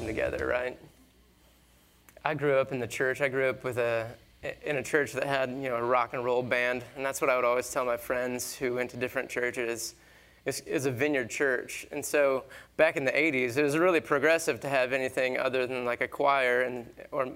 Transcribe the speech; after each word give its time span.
come 0.00 0.06
together, 0.06 0.46
right? 0.46 0.78
I 2.24 2.34
grew 2.34 2.56
up 2.56 2.72
in 2.72 2.80
the 2.80 2.86
church. 2.86 3.20
I 3.20 3.28
grew 3.28 3.48
up 3.48 3.64
with 3.64 3.78
a 3.78 4.06
in 4.64 4.76
a 4.76 4.82
church 4.82 5.12
that 5.12 5.24
had 5.24 5.50
you 5.50 5.68
know 5.68 5.76
a 5.76 5.82
rock 5.82 6.14
and 6.14 6.24
roll 6.24 6.42
band, 6.42 6.84
and 6.96 7.04
that's 7.04 7.20
what 7.20 7.28
I 7.28 7.36
would 7.36 7.44
always 7.44 7.70
tell 7.70 7.84
my 7.84 7.96
friends 7.96 8.54
who 8.54 8.74
went 8.74 8.90
to 8.90 8.96
different 8.96 9.28
churches. 9.28 9.94
Is 10.46 10.86
a 10.86 10.90
vineyard 10.90 11.28
church, 11.28 11.86
and 11.92 12.04
so 12.04 12.44
back 12.78 12.96
in 12.96 13.04
the 13.04 13.12
'80s, 13.12 13.58
it 13.58 13.62
was 13.62 13.76
really 13.76 14.00
progressive 14.00 14.58
to 14.60 14.70
have 14.70 14.94
anything 14.94 15.36
other 15.38 15.66
than 15.66 15.84
like 15.84 16.00
a 16.00 16.08
choir 16.08 16.62
and 16.62 16.86
or 17.12 17.28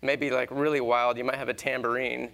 maybe 0.00 0.30
like 0.30 0.50
really 0.50 0.80
wild. 0.80 1.18
You 1.18 1.24
might 1.24 1.36
have 1.36 1.50
a 1.50 1.54
tambourine, 1.54 2.30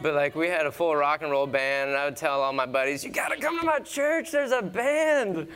but 0.00 0.14
like 0.14 0.34
we 0.34 0.48
had 0.48 0.64
a 0.64 0.72
full 0.72 0.96
rock 0.96 1.20
and 1.20 1.30
roll 1.30 1.46
band, 1.46 1.90
and 1.90 1.98
I 1.98 2.06
would 2.06 2.16
tell 2.16 2.40
all 2.40 2.54
my 2.54 2.64
buddies, 2.64 3.04
"You 3.04 3.10
got 3.10 3.28
to 3.28 3.36
come 3.36 3.60
to 3.60 3.66
my 3.66 3.80
church. 3.80 4.30
There's 4.30 4.52
a 4.52 4.62
band." 4.62 5.48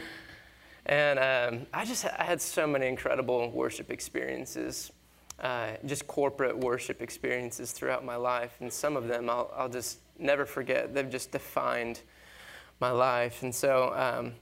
And 0.87 1.19
um, 1.19 1.67
I 1.75 1.85
just 1.85 2.05
I 2.05 2.25
had 2.25 2.41
so 2.41 2.67
many 2.67 2.87
incredible 2.87 3.51
worship 3.51 3.91
experiences 3.91 4.93
uh, 5.41 5.73
just 5.85 6.07
corporate 6.07 6.57
worship 6.57 7.03
experiences 7.03 7.73
throughout 7.73 8.05
my 8.05 8.17
life. 8.17 8.57
And 8.61 8.73
some 8.73 8.97
of 8.97 9.07
them 9.07 9.29
I'll, 9.29 9.53
I'll 9.55 9.69
just 9.69 9.99
never 10.19 10.47
forget. 10.47 10.95
They've 10.95 11.11
just 11.11 11.31
defined 11.31 12.01
my 12.81 12.91
life. 12.91 13.43
And 13.43 13.55
so 13.55 13.93
um, 13.95 14.33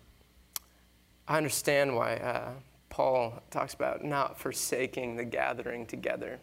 I 1.27 1.37
understand 1.37 1.97
why 1.97 2.15
uh, 2.17 2.51
Paul 2.91 3.43
talks 3.51 3.75
about 3.75 4.05
not 4.05 4.39
forsaking 4.39 5.17
the 5.17 5.25
gathering 5.25 5.87
together. 5.87 6.39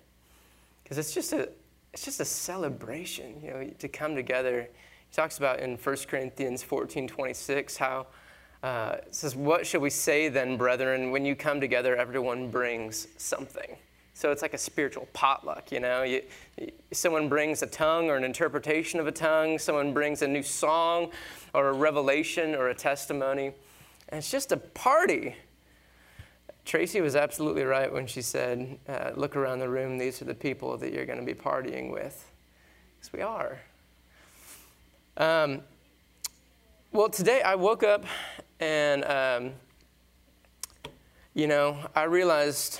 Because 0.83 0.97
it's 0.97 1.13
just 1.13 1.33
a 1.33 1.49
it's 1.93 2.05
just 2.05 2.21
a 2.21 2.25
celebration, 2.25 3.41
you 3.43 3.51
know, 3.51 3.69
to 3.79 3.87
come 3.89 4.15
together. 4.15 4.61
He 5.09 5.15
talks 5.15 5.37
about 5.37 5.59
in 5.59 5.75
1 5.75 5.97
Corinthians 6.07 6.63
14, 6.63 7.05
26, 7.05 7.75
how 7.75 8.07
uh, 8.63 8.97
says, 9.09 9.35
What 9.35 9.65
shall 9.65 9.81
we 9.81 9.89
say 9.89 10.29
then, 10.29 10.57
brethren? 10.57 11.11
When 11.11 11.25
you 11.25 11.35
come 11.35 11.59
together, 11.59 11.95
everyone 11.95 12.49
brings 12.49 13.07
something. 13.17 13.75
So 14.13 14.31
it's 14.31 14.43
like 14.43 14.53
a 14.53 14.57
spiritual 14.57 15.07
potluck, 15.13 15.71
you 15.71 15.79
know. 15.79 16.03
You, 16.03 16.21
someone 16.91 17.27
brings 17.27 17.63
a 17.63 17.67
tongue 17.67 18.09
or 18.09 18.17
an 18.17 18.23
interpretation 18.23 18.99
of 18.99 19.07
a 19.07 19.11
tongue, 19.11 19.57
someone 19.57 19.93
brings 19.93 20.21
a 20.21 20.27
new 20.27 20.43
song 20.43 21.09
or 21.53 21.69
a 21.69 21.73
revelation 21.73 22.53
or 22.53 22.69
a 22.69 22.75
testimony. 22.75 23.47
And 24.09 24.19
it's 24.19 24.29
just 24.29 24.51
a 24.51 24.57
party. 24.57 25.35
Tracy 26.65 27.01
was 27.01 27.15
absolutely 27.15 27.63
right 27.63 27.91
when 27.91 28.05
she 28.05 28.21
said, 28.21 28.77
uh, 28.87 29.11
Look 29.15 29.35
around 29.35 29.59
the 29.59 29.69
room, 29.69 29.97
these 29.97 30.21
are 30.21 30.25
the 30.25 30.35
people 30.35 30.77
that 30.77 30.93
you're 30.93 31.05
going 31.05 31.19
to 31.19 31.25
be 31.25 31.33
partying 31.33 31.91
with. 31.91 32.29
Because 32.99 33.13
we 33.13 33.21
are. 33.21 33.59
Um, 35.17 35.61
well, 36.91 37.09
today 37.09 37.41
I 37.41 37.55
woke 37.55 37.83
up 37.83 38.05
and, 38.61 39.03
um, 39.05 39.53
you 41.33 41.47
know, 41.47 41.77
I 41.95 42.03
realized 42.03 42.79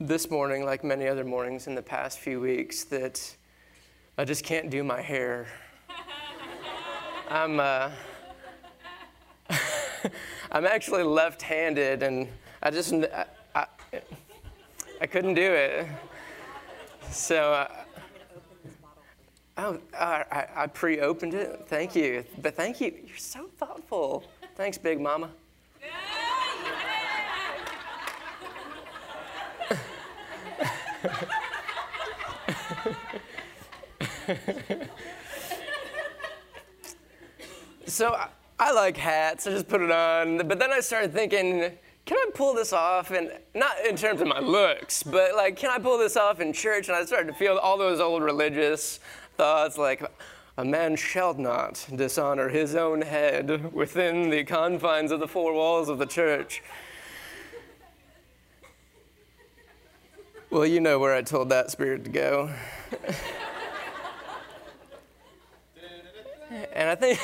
this 0.00 0.28
morning, 0.28 0.64
like 0.64 0.82
many 0.82 1.06
other 1.06 1.24
mornings 1.24 1.68
in 1.68 1.76
the 1.76 1.82
past 1.82 2.18
few 2.18 2.40
weeks, 2.40 2.82
that 2.84 3.36
I 4.18 4.24
just 4.24 4.44
can't 4.44 4.68
do 4.68 4.82
my 4.82 5.00
hair. 5.00 5.46
I'm, 7.28 7.60
uh, 7.60 7.90
I'm 10.50 10.66
actually 10.66 11.04
left 11.04 11.42
handed, 11.42 12.02
and 12.02 12.26
I 12.60 12.72
just, 12.72 12.92
I, 12.92 13.26
I, 13.54 13.66
I, 15.00 15.06
couldn't 15.06 15.34
do 15.34 15.52
it. 15.52 15.86
So, 17.12 17.52
uh, 17.52 17.68
oh, 19.58 19.78
I, 19.96 20.46
I 20.56 20.66
pre 20.66 20.98
opened 21.00 21.34
it. 21.34 21.66
Thank 21.68 21.94
you. 21.94 22.24
But 22.42 22.56
thank 22.56 22.80
you. 22.80 22.92
You're 23.06 23.16
so 23.16 23.48
thoughtful. 23.58 24.24
Thanks, 24.60 24.76
Big 24.76 25.00
Mama. 25.00 25.30
so 37.86 38.12
I, 38.12 38.28
I, 38.58 38.72
like 38.72 38.98
hats. 38.98 39.46
I 39.46 39.52
just 39.52 39.66
put 39.66 39.80
it 39.80 39.90
on. 39.90 40.46
But 40.46 40.58
then 40.58 40.70
I 40.70 40.80
started 40.80 41.14
thinking, 41.14 41.60
can 42.04 42.18
I 42.18 42.26
pull 42.34 42.52
this 42.52 42.74
off? 42.74 43.12
And 43.12 43.32
not 43.54 43.82
in 43.88 43.96
terms 43.96 44.20
of 44.20 44.26
my 44.26 44.40
looks, 44.40 45.02
but 45.02 45.34
like, 45.34 45.56
can 45.56 45.70
I 45.70 45.78
pull 45.78 45.96
this 45.96 46.18
off 46.18 46.38
in 46.38 46.52
church? 46.52 46.88
And 46.88 46.98
I 46.98 47.06
started 47.06 47.28
to 47.28 47.34
feel 47.34 47.56
all 47.56 47.78
those 47.78 47.98
old 47.98 48.22
religious 48.22 49.00
thoughts 49.38 49.78
like, 49.78 50.02
a 50.56 50.64
man 50.64 50.96
shall 50.96 51.34
not 51.34 51.86
dishonor 51.94 52.48
his 52.48 52.74
own 52.74 53.02
head 53.02 53.72
within 53.72 54.30
the 54.30 54.44
confines 54.44 55.10
of 55.10 55.20
the 55.20 55.28
four 55.28 55.52
walls 55.52 55.88
of 55.88 55.98
the 55.98 56.06
church. 56.06 56.62
Well, 60.50 60.66
you 60.66 60.80
know 60.80 60.98
where 60.98 61.14
I 61.14 61.22
told 61.22 61.48
that 61.50 61.70
spirit 61.70 62.04
to 62.04 62.10
go. 62.10 62.50
and 66.72 66.90
I 66.90 66.94
think 66.96 67.18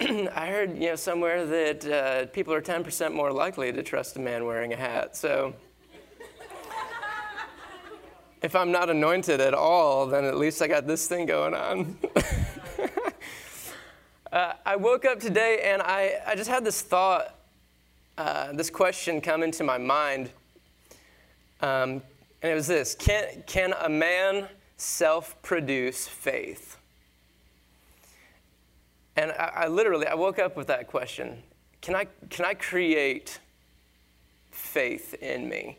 I 0.36 0.46
heard 0.46 0.74
you 0.74 0.88
know 0.88 0.96
somewhere 0.96 1.46
that 1.46 1.86
uh, 1.86 2.26
people 2.26 2.52
are 2.52 2.62
10% 2.62 3.12
more 3.14 3.32
likely 3.32 3.70
to 3.72 3.82
trust 3.82 4.16
a 4.16 4.20
man 4.20 4.44
wearing 4.44 4.72
a 4.72 4.76
hat. 4.76 5.16
So 5.16 5.54
if 8.42 8.56
I'm 8.56 8.72
not 8.72 8.88
anointed 8.88 9.40
at 9.40 9.54
all, 9.54 10.06
then 10.06 10.24
at 10.24 10.36
least 10.36 10.62
I 10.62 10.68
got 10.68 10.86
this 10.86 11.06
thing 11.06 11.26
going 11.26 11.54
on. 11.54 11.98
uh, 14.32 14.52
I 14.64 14.76
woke 14.76 15.04
up 15.04 15.20
today 15.20 15.60
and 15.64 15.82
I, 15.82 16.20
I 16.26 16.34
just 16.34 16.48
had 16.48 16.64
this 16.64 16.80
thought, 16.80 17.34
uh, 18.16 18.52
this 18.52 18.70
question 18.70 19.20
come 19.20 19.42
into 19.42 19.62
my 19.62 19.76
mind. 19.76 20.30
Um, 21.60 22.02
and 22.42 22.52
it 22.52 22.54
was 22.54 22.66
this 22.66 22.94
can, 22.94 23.42
can 23.46 23.74
a 23.78 23.88
man 23.88 24.48
self 24.78 25.40
produce 25.42 26.08
faith? 26.08 26.78
And 29.16 29.32
I, 29.32 29.52
I, 29.54 29.68
literally, 29.68 30.06
I 30.06 30.14
woke 30.14 30.38
up 30.38 30.56
with 30.56 30.68
that 30.68 30.86
question. 30.86 31.42
Can 31.82 31.94
I, 31.94 32.06
can 32.30 32.46
I 32.46 32.54
create 32.54 33.38
faith 34.50 35.12
in 35.14 35.46
me? 35.46 35.76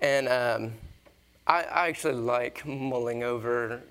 And 0.00 0.28
um, 0.28 0.72
I, 1.46 1.62
actually 1.88 2.14
like 2.14 2.64
mulling 2.66 3.22
over 3.22 3.82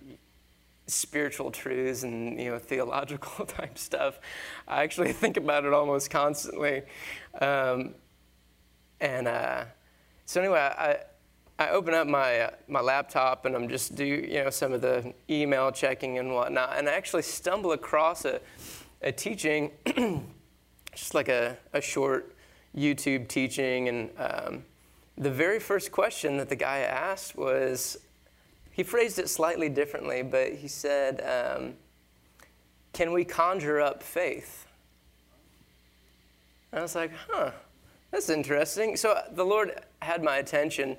spiritual 0.87 1.51
truths 1.51 2.03
and 2.03 2.39
you 2.39 2.51
know 2.51 2.59
theological 2.59 3.45
type 3.57 3.77
stuff. 3.77 4.19
I 4.67 4.83
actually 4.83 5.13
think 5.23 5.37
about 5.37 5.65
it 5.65 5.73
almost 5.73 6.09
constantly. 6.09 6.83
Um, 7.39 7.95
and 8.99 9.27
uh, 9.27 9.65
so 10.25 10.41
anyway, 10.41 10.59
I, 10.59 10.97
I 11.57 11.69
open 11.71 11.93
up 11.93 12.07
my, 12.07 12.39
uh, 12.39 12.51
my 12.67 12.81
laptop 12.81 13.45
and 13.45 13.55
I'm 13.55 13.67
just 13.67 13.95
do 13.95 14.05
you 14.05 14.43
know 14.43 14.49
some 14.49 14.73
of 14.73 14.81
the 14.81 15.13
email 15.29 15.71
checking 15.71 16.17
and 16.19 16.33
whatnot, 16.33 16.77
and 16.77 16.87
I 16.87 16.93
actually 16.93 17.23
stumble 17.23 17.73
across 17.73 18.25
a, 18.25 18.39
a 19.01 19.11
teaching, 19.11 19.71
just 20.95 21.13
like 21.13 21.29
a, 21.29 21.57
a 21.73 21.81
short 21.81 22.35
YouTube 22.75 23.27
teaching, 23.27 23.89
and 23.89 24.09
um, 24.17 24.63
the 25.21 25.29
very 25.29 25.59
first 25.59 25.91
question 25.91 26.37
that 26.37 26.49
the 26.49 26.55
guy 26.55 26.79
asked 26.79 27.37
was, 27.37 27.97
he 28.71 28.81
phrased 28.81 29.19
it 29.19 29.29
slightly 29.29 29.69
differently, 29.69 30.23
but 30.23 30.53
he 30.53 30.67
said, 30.67 31.21
um, 31.21 31.75
"Can 32.91 33.13
we 33.13 33.23
conjure 33.23 33.79
up 33.79 34.01
faith?" 34.01 34.65
And 36.71 36.79
I 36.79 36.81
was 36.81 36.95
like, 36.95 37.11
"Huh." 37.29 37.51
That's 38.09 38.29
interesting. 38.29 38.97
So 38.97 39.11
uh, 39.11 39.23
the 39.31 39.45
Lord 39.45 39.79
had 40.01 40.23
my 40.23 40.37
attention 40.37 40.97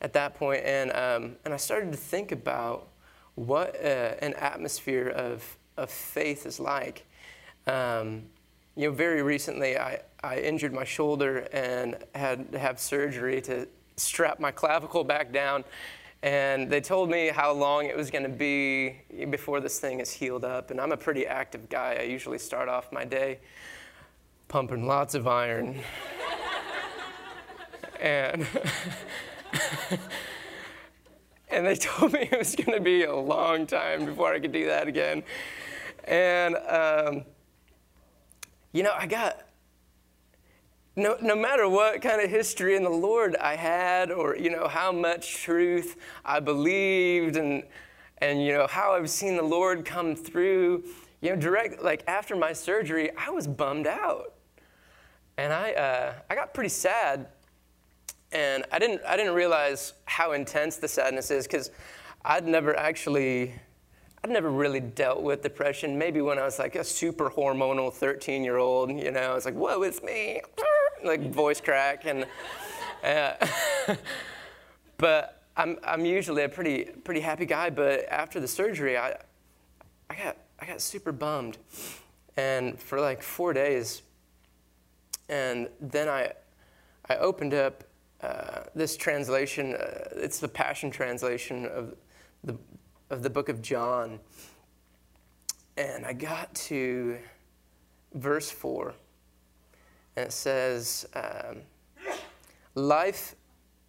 at 0.00 0.14
that 0.14 0.34
point, 0.34 0.64
and, 0.64 0.90
um, 0.92 1.36
and 1.44 1.52
I 1.52 1.58
started 1.58 1.92
to 1.92 1.98
think 1.98 2.32
about 2.32 2.88
what 3.34 3.76
uh, 3.76 4.14
an 4.20 4.34
atmosphere 4.34 5.08
of, 5.08 5.56
of 5.76 5.90
faith 5.90 6.46
is 6.46 6.58
like. 6.58 7.06
Um, 7.66 8.22
you 8.74 8.88
know, 8.88 8.94
very 8.94 9.22
recently 9.22 9.78
I, 9.78 10.00
I 10.22 10.38
injured 10.38 10.72
my 10.72 10.84
shoulder 10.84 11.48
and 11.52 11.96
had 12.14 12.52
to 12.52 12.58
have 12.58 12.78
surgery 12.78 13.40
to 13.42 13.66
strap 13.96 14.38
my 14.38 14.50
clavicle 14.50 15.04
back 15.04 15.32
down. 15.32 15.64
And 16.22 16.70
they 16.70 16.82
told 16.82 17.08
me 17.10 17.28
how 17.28 17.52
long 17.52 17.86
it 17.86 17.96
was 17.96 18.10
going 18.10 18.24
to 18.24 18.28
be 18.28 19.00
before 19.30 19.60
this 19.60 19.78
thing 19.78 20.00
is 20.00 20.10
healed 20.10 20.44
up. 20.44 20.70
And 20.70 20.78
I'm 20.78 20.92
a 20.92 20.96
pretty 20.96 21.26
active 21.26 21.70
guy. 21.70 21.96
I 21.98 22.02
usually 22.02 22.38
start 22.38 22.68
off 22.68 22.92
my 22.92 23.04
day 23.04 23.38
pumping 24.48 24.84
lots 24.84 25.14
of 25.14 25.28
iron 25.28 25.78
and 28.00 28.44
and 31.48 31.64
they 31.64 31.76
told 31.76 32.12
me 32.12 32.28
it 32.32 32.36
was 32.36 32.56
going 32.56 32.76
to 32.76 32.82
be 32.82 33.04
a 33.04 33.14
long 33.14 33.64
time 33.64 34.04
before 34.04 34.34
I 34.34 34.40
could 34.40 34.50
do 34.50 34.66
that 34.66 34.88
again. 34.88 35.22
And 36.04 36.56
um, 36.56 37.24
you 38.72 38.82
know, 38.82 38.92
I 38.96 39.06
got 39.06 39.49
no, 40.96 41.16
no 41.20 41.36
matter 41.36 41.68
what 41.68 42.02
kind 42.02 42.20
of 42.20 42.30
history 42.30 42.76
in 42.76 42.82
the 42.82 42.90
Lord 42.90 43.36
I 43.36 43.56
had, 43.56 44.10
or 44.10 44.36
you 44.36 44.50
know 44.50 44.68
how 44.68 44.92
much 44.92 45.36
truth 45.36 45.96
I 46.24 46.40
believed, 46.40 47.36
and 47.36 47.64
and 48.18 48.42
you 48.44 48.52
know 48.52 48.66
how 48.66 48.94
I've 48.94 49.10
seen 49.10 49.36
the 49.36 49.42
Lord 49.42 49.84
come 49.84 50.14
through. 50.14 50.84
You 51.20 51.30
know, 51.30 51.36
direct 51.36 51.82
like 51.82 52.02
after 52.06 52.34
my 52.34 52.52
surgery, 52.52 53.10
I 53.16 53.30
was 53.30 53.46
bummed 53.46 53.86
out. 53.86 54.34
And 55.40 55.54
I, 55.54 55.72
uh, 55.72 56.12
I 56.28 56.34
got 56.34 56.52
pretty 56.52 56.68
sad. 56.68 57.28
And 58.30 58.62
I 58.70 58.78
didn't, 58.78 59.00
I 59.08 59.16
didn't 59.16 59.32
realize 59.32 59.94
how 60.04 60.32
intense 60.32 60.76
the 60.76 60.86
sadness 60.86 61.30
is 61.30 61.46
because 61.46 61.70
I'd 62.26 62.46
never 62.46 62.76
actually, 62.76 63.54
I'd 64.22 64.30
never 64.30 64.50
really 64.50 64.80
dealt 64.80 65.22
with 65.22 65.42
depression. 65.42 65.96
Maybe 65.96 66.20
when 66.20 66.38
I 66.38 66.44
was 66.44 66.58
like 66.58 66.74
a 66.74 66.84
super 66.84 67.30
hormonal 67.30 67.92
13 67.92 68.44
year 68.44 68.58
old, 68.58 68.90
you 68.90 69.10
know, 69.10 69.20
I 69.20 69.34
was 69.34 69.46
like, 69.46 69.54
whoa, 69.54 69.82
it's 69.82 70.02
me, 70.02 70.42
like 71.04 71.32
voice 71.32 71.60
crack. 71.60 72.04
And, 72.04 72.26
uh, 73.02 73.46
but 74.98 75.42
I'm, 75.56 75.78
I'm 75.82 76.04
usually 76.04 76.42
a 76.42 76.48
pretty, 76.48 76.84
pretty 77.04 77.20
happy 77.20 77.46
guy. 77.46 77.70
But 77.70 78.06
after 78.10 78.40
the 78.40 78.48
surgery, 78.48 78.98
I, 78.98 79.16
I, 80.10 80.14
got, 80.14 80.36
I 80.58 80.66
got 80.66 80.82
super 80.82 81.12
bummed. 81.12 81.56
And 82.36 82.78
for 82.78 83.00
like 83.00 83.22
four 83.22 83.54
days, 83.54 84.02
and 85.30 85.68
then 85.80 86.08
I, 86.08 86.32
I 87.08 87.16
opened 87.16 87.54
up 87.54 87.84
uh, 88.22 88.64
this 88.74 88.96
translation. 88.96 89.74
Uh, 89.74 90.08
it's 90.16 90.40
the 90.40 90.48
Passion 90.48 90.90
Translation 90.90 91.66
of 91.66 91.94
the, 92.44 92.56
of 93.10 93.22
the 93.22 93.30
book 93.30 93.48
of 93.48 93.60
John. 93.60 94.20
And 95.76 96.06
I 96.06 96.12
got 96.12 96.54
to 96.54 97.18
verse 98.14 98.50
4, 98.50 98.94
and 100.16 100.26
it 100.26 100.32
says, 100.32 101.06
um, 101.14 101.58
Life 102.74 103.34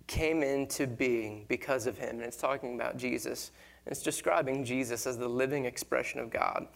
came 0.08 0.44
into 0.44 0.88
being 0.88 1.46
because 1.48 1.88
of 1.88 1.98
him. 1.98 2.18
And 2.18 2.24
it's 2.24 2.38
talking 2.38 2.76
about 2.76 2.98
Jesus. 2.98 3.52
And 3.86 3.94
it's 3.94 4.04
describing 4.04 4.66
Jesus 4.66 5.08
as 5.08 5.18
the 5.18 5.28
living 5.28 5.66
expression 5.66 6.20
of 6.20 6.30
God. 6.30 6.68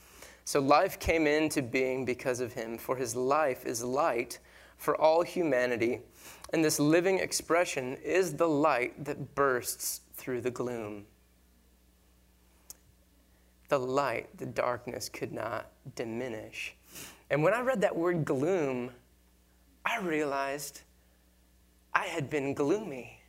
So 0.45 0.61
life 0.61 0.99
came 0.99 1.27
into 1.27 1.61
being 1.61 2.05
because 2.05 2.39
of 2.39 2.53
him, 2.53 2.77
for 2.77 2.95
his 2.95 3.15
life 3.15 3.65
is 3.65 3.83
light 3.83 4.39
for 4.77 4.95
all 4.95 5.23
humanity. 5.23 5.99
And 6.53 6.63
this 6.63 6.79
living 6.79 7.19
expression 7.19 7.97
is 8.03 8.35
the 8.35 8.47
light 8.47 9.03
that 9.03 9.35
bursts 9.35 10.01
through 10.13 10.41
the 10.41 10.51
gloom. 10.51 11.05
The 13.67 13.79
light, 13.79 14.37
the 14.37 14.45
darkness 14.45 15.09
could 15.09 15.33
not 15.33 15.71
diminish. 15.95 16.75
And 17.29 17.43
when 17.43 17.53
I 17.53 17.61
read 17.61 17.81
that 17.81 17.95
word 17.95 18.25
gloom, 18.25 18.91
I 19.85 19.99
realized 19.99 20.81
I 21.93 22.05
had 22.05 22.29
been 22.29 22.53
gloomy. 22.53 23.19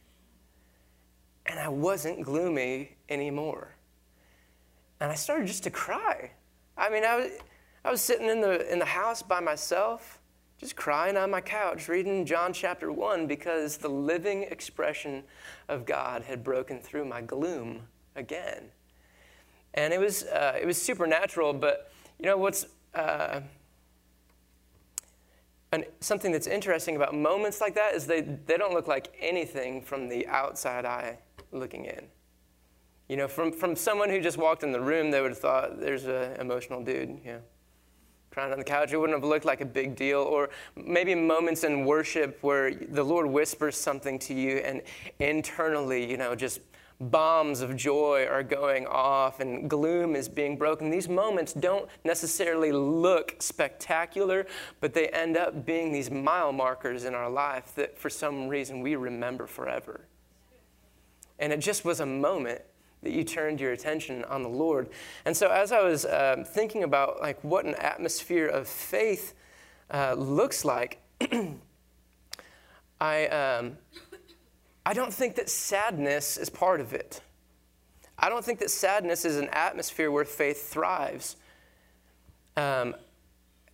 And 1.46 1.58
I 1.58 1.68
wasn't 1.68 2.22
gloomy 2.22 2.96
anymore. 3.08 3.76
And 5.00 5.12
I 5.12 5.14
started 5.14 5.46
just 5.46 5.62
to 5.64 5.70
cry. 5.70 6.32
I 6.76 6.90
mean, 6.90 7.04
I 7.04 7.16
was, 7.16 7.30
I 7.84 7.90
was 7.90 8.00
sitting 8.00 8.28
in 8.28 8.40
the, 8.40 8.70
in 8.70 8.78
the 8.78 8.84
house 8.84 9.22
by 9.22 9.40
myself, 9.40 10.20
just 10.58 10.74
crying 10.74 11.16
on 11.16 11.30
my 11.30 11.40
couch, 11.40 11.88
reading 11.88 12.26
John 12.26 12.52
chapter 12.52 12.90
1 12.90 13.26
because 13.26 13.76
the 13.76 13.88
living 13.88 14.42
expression 14.44 15.22
of 15.68 15.86
God 15.86 16.22
had 16.22 16.42
broken 16.42 16.80
through 16.80 17.04
my 17.04 17.20
gloom 17.20 17.82
again. 18.16 18.70
And 19.76 19.92
it 19.92 20.00
was, 20.00 20.24
uh, 20.24 20.58
it 20.60 20.66
was 20.66 20.80
supernatural, 20.80 21.52
but 21.52 21.92
you 22.18 22.26
know 22.26 22.36
what's 22.36 22.66
uh, 22.94 23.40
an, 25.72 25.84
something 26.00 26.32
that's 26.32 26.46
interesting 26.46 26.96
about 26.96 27.14
moments 27.14 27.60
like 27.60 27.74
that 27.74 27.94
is 27.94 28.06
they, 28.06 28.22
they 28.22 28.56
don't 28.56 28.72
look 28.72 28.88
like 28.88 29.14
anything 29.20 29.82
from 29.82 30.08
the 30.08 30.26
outside 30.28 30.84
eye 30.84 31.18
looking 31.52 31.84
in. 31.84 32.06
You 33.08 33.16
know, 33.16 33.28
from, 33.28 33.52
from 33.52 33.76
someone 33.76 34.10
who 34.10 34.20
just 34.20 34.38
walked 34.38 34.62
in 34.64 34.72
the 34.72 34.80
room, 34.80 35.10
they 35.10 35.20
would 35.20 35.30
have 35.30 35.38
thought, 35.38 35.80
there's 35.80 36.06
an 36.06 36.40
emotional 36.40 36.82
dude, 36.82 37.24
know, 37.24 37.40
crying 38.30 38.52
on 38.52 38.58
the 38.58 38.64
couch. 38.64 38.92
It 38.92 38.98
wouldn't 38.98 39.16
have 39.16 39.28
looked 39.28 39.44
like 39.44 39.60
a 39.60 39.66
big 39.66 39.94
deal. 39.94 40.20
Or 40.20 40.50
maybe 40.74 41.14
moments 41.14 41.62
in 41.62 41.84
worship 41.84 42.38
where 42.42 42.74
the 42.74 43.04
Lord 43.04 43.26
whispers 43.26 43.76
something 43.76 44.18
to 44.20 44.34
you 44.34 44.56
and 44.58 44.82
internally, 45.20 46.08
you 46.10 46.16
know, 46.16 46.34
just 46.34 46.60
bombs 47.00 47.60
of 47.60 47.76
joy 47.76 48.26
are 48.26 48.42
going 48.42 48.86
off 48.86 49.40
and 49.40 49.68
gloom 49.68 50.16
is 50.16 50.28
being 50.28 50.56
broken. 50.56 50.90
These 50.90 51.08
moments 51.08 51.52
don't 51.52 51.88
necessarily 52.04 52.72
look 52.72 53.36
spectacular, 53.38 54.46
but 54.80 54.94
they 54.94 55.08
end 55.08 55.36
up 55.36 55.66
being 55.66 55.92
these 55.92 56.10
mile 56.10 56.52
markers 56.52 57.04
in 57.04 57.14
our 57.14 57.28
life 57.28 57.74
that 57.74 57.98
for 57.98 58.08
some 58.08 58.48
reason 58.48 58.80
we 58.80 58.96
remember 58.96 59.46
forever. 59.46 60.06
And 61.38 61.52
it 61.52 61.60
just 61.60 61.84
was 61.84 62.00
a 62.00 62.06
moment 62.06 62.62
that 63.02 63.12
you 63.12 63.24
turned 63.24 63.60
your 63.60 63.72
attention 63.72 64.24
on 64.24 64.42
the 64.42 64.48
Lord. 64.48 64.88
And 65.26 65.36
so, 65.36 65.50
as 65.50 65.70
I 65.70 65.82
was 65.82 66.06
uh, 66.06 66.44
thinking 66.46 66.82
about 66.82 67.20
like 67.20 67.42
what 67.44 67.66
an 67.66 67.74
atmosphere 67.74 68.46
of 68.46 68.66
faith 68.66 69.34
uh, 69.90 70.14
looks 70.14 70.64
like, 70.64 70.98
I 73.00 73.26
um, 73.26 73.76
I 74.86 74.92
don't 74.92 75.12
think 75.12 75.34
that 75.34 75.50
sadness 75.50 76.36
is 76.36 76.48
part 76.48 76.80
of 76.80 76.92
it. 76.92 77.20
I 78.16 78.28
don't 78.28 78.44
think 78.44 78.60
that 78.60 78.70
sadness 78.70 79.24
is 79.24 79.36
an 79.36 79.48
atmosphere 79.52 80.12
where 80.12 80.24
faith 80.24 80.70
thrives. 80.70 81.34
Um, 82.56 82.94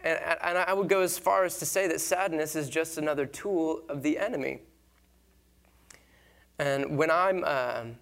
and, 0.03 0.19
and 0.43 0.56
I 0.56 0.73
would 0.73 0.88
go 0.88 1.03
as 1.03 1.19
far 1.19 1.44
as 1.44 1.59
to 1.59 1.67
say 1.67 1.87
that 1.88 2.00
sadness 2.00 2.56
is 2.56 2.70
just 2.70 2.97
another 2.97 3.26
tool 3.26 3.82
of 3.91 4.03
the 4.03 4.19
enemy. 4.19 4.61
And 6.59 6.97
when 6.97 7.11
I'm 7.11 7.44
um, 7.44 7.97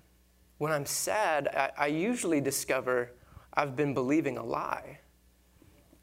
when 0.58 0.70
I'm 0.70 0.86
sad, 0.86 1.48
I, 1.48 1.70
I 1.76 1.86
usually 1.88 2.40
discover 2.40 3.10
I've 3.54 3.74
been 3.74 3.92
believing 3.92 4.38
a 4.38 4.44
lie. 4.44 5.00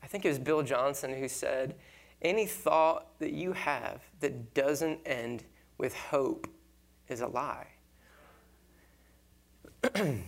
I 0.04 0.08
think 0.08 0.26
it 0.26 0.28
was 0.28 0.40
Bill 0.40 0.62
Johnson 0.62 1.14
who 1.14 1.30
said, 1.30 1.76
Any 2.22 2.46
thought 2.46 3.18
that 3.20 3.32
you 3.32 3.54
have 3.54 4.02
that 4.20 4.54
doesn't 4.54 5.00
end 5.06 5.46
with 5.78 5.96
hope 5.96 6.50
is 7.10 7.22
a 7.22 7.28
lie. 7.28 7.68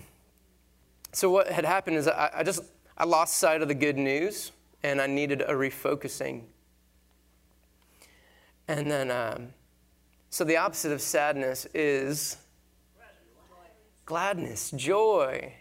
so 1.12 1.30
what 1.30 1.48
had 1.48 1.66
happened 1.66 1.98
is 1.98 2.08
I, 2.08 2.31
I, 2.38 2.44
just 2.44 2.62
I 2.98 3.06
lost 3.06 3.38
sight 3.38 3.62
of 3.62 3.68
the 3.68 3.76
good 3.76 3.98
news 3.98 4.52
and 4.84 5.02
I 5.02 5.08
needed 5.08 5.42
a 5.42 5.54
refocusing. 5.54 6.44
And 8.68 8.90
then, 8.90 9.12
um, 9.12 9.50
so 10.30 10.44
the 10.44 10.58
opposite 10.58 10.92
of 10.92 11.02
sadness 11.02 11.66
is 11.74 12.38
gladness, 14.06 14.72
joy, 14.72 15.54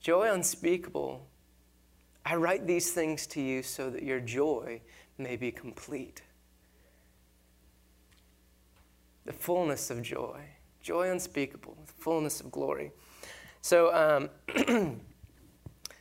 joy 0.00 0.32
unspeakable. 0.32 1.26
I 2.24 2.36
write 2.36 2.66
these 2.66 2.92
things 2.92 3.26
to 3.28 3.40
you 3.40 3.62
so 3.62 3.90
that 3.90 4.02
your 4.02 4.20
joy 4.20 4.80
may 5.18 5.36
be 5.36 5.50
complete. 5.50 6.22
The 9.24 9.32
fullness 9.32 9.90
of 9.90 10.02
joy, 10.02 10.40
joy 10.80 11.10
unspeakable, 11.10 11.76
the 11.86 11.92
fullness 11.92 12.40
of 12.40 12.50
glory. 12.50 12.92
So, 13.60 13.94
um, 13.94 14.30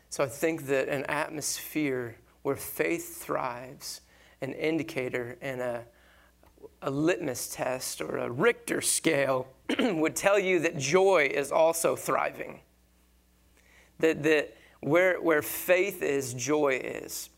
so 0.09 0.23
I 0.23 0.27
think 0.27 0.65
that 0.67 0.89
an 0.89 1.05
atmosphere 1.05 2.17
where 2.41 2.55
faith 2.55 3.21
thrives, 3.23 4.01
an 4.41 4.53
indicator 4.53 5.37
and 5.41 5.61
a 5.61 5.85
a 6.81 6.89
litmus 6.89 7.53
test 7.53 8.01
or 8.01 8.17
a 8.17 8.29
Richter 8.29 8.81
scale 8.81 9.47
would 9.79 10.15
tell 10.15 10.39
you 10.39 10.59
that 10.59 10.77
joy 10.77 11.29
is 11.33 11.51
also 11.51 11.95
thriving. 11.95 12.61
That, 13.99 14.23
that 14.23 14.57
where, 14.79 15.21
where 15.21 15.41
faith 15.41 16.01
is, 16.01 16.33
joy 16.33 16.81
is. 16.83 17.29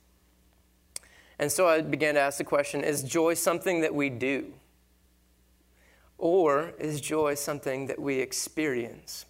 And 1.40 1.52
so 1.52 1.68
I 1.68 1.82
began 1.82 2.14
to 2.14 2.22
ask 2.22 2.38
the 2.38 2.44
question 2.44 2.84
is 2.84 3.04
joy 3.04 3.34
something 3.34 3.82
that 3.82 3.94
we 3.94 4.10
do? 4.10 4.54
Or 6.18 6.74
is 6.80 7.02
joy 7.02 7.36
something 7.36 7.88
that 7.88 8.00
we 8.00 8.20
experience? 8.20 9.26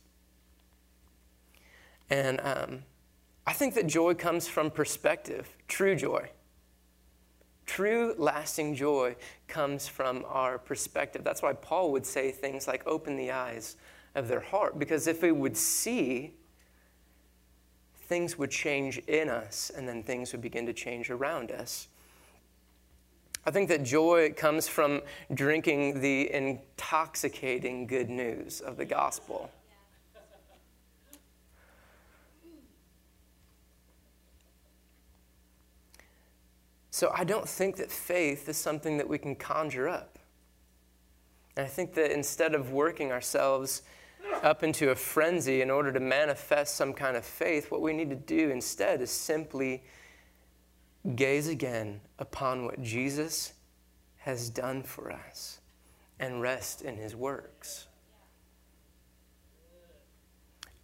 And 2.09 2.39
um, 2.41 2.83
I 3.47 3.53
think 3.53 3.73
that 3.75 3.87
joy 3.87 4.13
comes 4.13 4.47
from 4.47 4.69
perspective, 4.69 5.57
true 5.67 5.95
joy. 5.95 6.29
True, 7.65 8.13
lasting 8.17 8.75
joy 8.75 9.15
comes 9.47 9.87
from 9.87 10.25
our 10.27 10.59
perspective. 10.59 11.23
That's 11.23 11.41
why 11.41 11.53
Paul 11.53 11.91
would 11.93 12.05
say 12.05 12.31
things 12.31 12.67
like, 12.67 12.85
open 12.85 13.15
the 13.15 13.31
eyes 13.31 13.77
of 14.15 14.27
their 14.27 14.41
heart, 14.41 14.77
because 14.77 15.07
if 15.07 15.23
we 15.23 15.31
would 15.31 15.57
see, 15.57 16.35
things 18.03 18.37
would 18.37 18.51
change 18.51 18.99
in 19.07 19.29
us, 19.29 19.71
and 19.75 19.87
then 19.87 20.03
things 20.03 20.33
would 20.33 20.41
begin 20.41 20.65
to 20.65 20.73
change 20.73 21.09
around 21.09 21.51
us. 21.51 21.87
I 23.45 23.51
think 23.51 23.67
that 23.69 23.83
joy 23.83 24.33
comes 24.35 24.67
from 24.67 25.01
drinking 25.33 25.99
the 25.99 26.33
intoxicating 26.33 27.87
good 27.87 28.09
news 28.09 28.61
of 28.61 28.77
the 28.77 28.85
gospel. 28.85 29.51
So 36.91 37.11
I 37.13 37.23
don't 37.23 37.49
think 37.49 37.77
that 37.77 37.91
faith 37.91 38.47
is 38.47 38.55
something 38.55 38.97
that 38.97 39.09
we 39.09 39.17
can 39.17 39.35
conjure 39.35 39.89
up. 39.89 40.19
And 41.57 41.65
I 41.65 41.69
think 41.69 41.95
that 41.95 42.11
instead 42.11 42.55
of 42.55 42.71
working 42.71 43.11
ourselves 43.11 43.81
up 44.41 44.63
into 44.63 44.91
a 44.91 44.95
frenzy 44.95 45.61
in 45.61 45.69
order 45.69 45.91
to 45.91 45.99
manifest 45.99 46.75
some 46.75 46.93
kind 46.93 47.17
of 47.17 47.25
faith, 47.25 47.71
what 47.71 47.81
we 47.81 47.93
need 47.93 48.09
to 48.09 48.15
do 48.15 48.51
instead 48.51 49.01
is 49.01 49.11
simply 49.11 49.83
gaze 51.15 51.47
again 51.47 52.01
upon 52.19 52.65
what 52.65 52.81
Jesus 52.81 53.53
has 54.17 54.49
done 54.49 54.83
for 54.83 55.11
us 55.11 55.59
and 56.19 56.41
rest 56.41 56.81
in 56.81 56.95
his 56.95 57.15
works. 57.15 57.87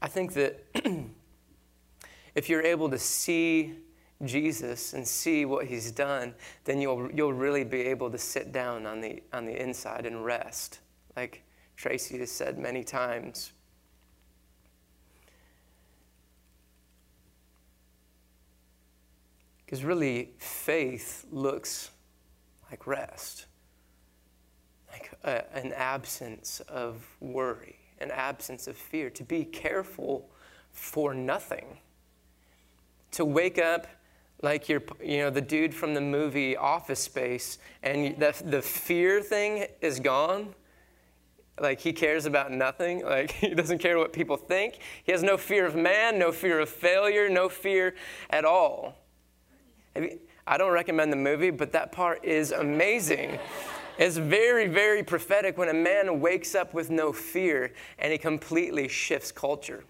I 0.02 0.08
think 0.08 0.34
that 0.34 0.64
if 2.36 2.50
you're 2.50 2.64
able 2.64 2.90
to 2.90 3.00
see 3.00 3.76
Jesus 4.26 4.94
and 4.94 5.08
see 5.08 5.46
what 5.46 5.66
he's 5.66 5.92
done, 5.92 6.34
then 6.66 6.82
you'll, 6.82 7.10
you'll 7.12 7.34
really 7.34 7.64
be 7.64 7.82
able 7.82 8.10
to 8.12 8.18
sit 8.18 8.52
down 8.52 8.86
on 8.86 9.00
the, 9.02 9.24
on 9.32 9.46
the 9.46 9.62
inside 9.62 10.06
and 10.06 10.26
rest, 10.26 10.80
like 11.16 11.44
Tracy 11.78 12.18
has 12.20 12.32
said 12.32 12.58
many 12.58 12.84
times. 12.84 13.54
Because 19.70 19.84
really, 19.84 20.32
faith 20.40 21.28
looks 21.32 21.92
like 22.72 22.88
rest, 22.88 23.46
like 24.92 25.12
a, 25.24 25.56
an 25.56 25.74
absence 25.74 26.60
of 26.62 27.06
worry, 27.20 27.76
an 28.00 28.10
absence 28.10 28.68
of 28.68 28.76
fear, 28.76 29.12
to 29.12 29.24
be 29.24 29.46
careful 29.46 30.28
for 30.72 31.14
nothing, 31.14 31.78
to 33.12 33.24
wake 33.24 33.60
up 33.60 33.86
like 34.42 34.70
you're, 34.70 34.82
you 35.04 35.20
know, 35.20 35.30
the 35.30 35.40
dude 35.40 35.76
from 35.76 35.94
the 35.94 36.02
movie 36.02 36.58
Office 36.58 37.02
Space, 37.02 37.60
and 37.84 38.20
the, 38.20 38.36
the 38.44 38.64
fear 38.64 39.22
thing 39.22 39.68
is 39.82 40.00
gone. 40.00 40.56
Like 41.62 41.80
he 41.80 41.94
cares 41.94 42.26
about 42.26 42.52
nothing. 42.52 43.04
Like 43.06 43.34
he 43.34 43.54
doesn't 43.54 43.78
care 43.78 44.00
what 44.00 44.14
people 44.14 44.36
think. 44.36 44.80
He 45.04 45.12
has 45.12 45.22
no 45.22 45.38
fear 45.38 45.68
of 45.68 45.76
man, 45.76 46.18
no 46.18 46.32
fear 46.32 46.60
of 46.60 46.70
failure, 46.70 47.30
no 47.30 47.50
fear 47.50 47.94
at 48.32 48.46
all. 48.46 48.96
I 50.48 50.58
don't 50.58 50.72
recommend 50.72 51.12
the 51.12 51.18
movie, 51.18 51.52
but 51.52 51.72
that 51.74 51.92
part 51.92 52.24
is 52.26 52.52
amazing. 52.52 53.38
it's 53.98 54.18
very, 54.18 54.68
very 54.68 55.04
prophetic 55.04 55.58
when 55.58 55.70
a 55.70 55.74
man 55.74 56.20
wakes 56.20 56.56
up 56.56 56.74
with 56.74 56.90
no 56.90 57.14
fear 57.14 57.74
and 58.00 58.12
he 58.12 58.18
completely 58.18 58.88
shifts 58.88 59.32
culture. 59.32 59.84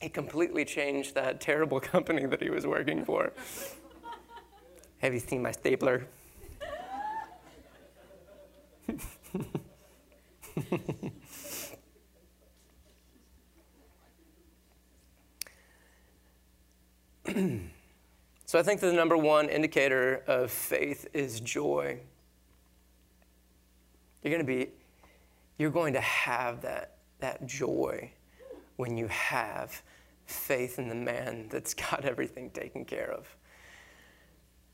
He 0.00 0.08
completely 0.08 0.64
changed 0.64 1.14
that 1.14 1.40
terrible 1.40 1.78
company 1.94 2.24
that 2.26 2.42
he 2.42 2.48
was 2.50 2.66
working 2.66 3.04
for. 3.04 3.32
Have 4.98 5.12
you 5.12 5.20
seen 5.20 5.42
my 5.42 5.52
stapler? 5.52 6.06
So 18.50 18.58
I 18.58 18.64
think 18.64 18.80
the 18.80 18.92
number 18.92 19.16
one 19.16 19.48
indicator 19.48 20.24
of 20.26 20.50
faith 20.50 21.06
is 21.12 21.38
joy. 21.38 22.00
You're 24.24 24.32
going 24.32 24.44
to 24.44 24.52
be, 24.52 24.70
you're 25.56 25.70
going 25.70 25.92
to 25.92 26.00
have 26.00 26.60
that, 26.62 26.96
that 27.20 27.46
joy 27.46 28.10
when 28.74 28.96
you 28.96 29.06
have 29.06 29.80
faith 30.26 30.80
in 30.80 30.88
the 30.88 30.96
man 30.96 31.46
that's 31.48 31.74
got 31.74 32.04
everything 32.04 32.50
taken 32.50 32.84
care 32.84 33.12
of. 33.12 33.28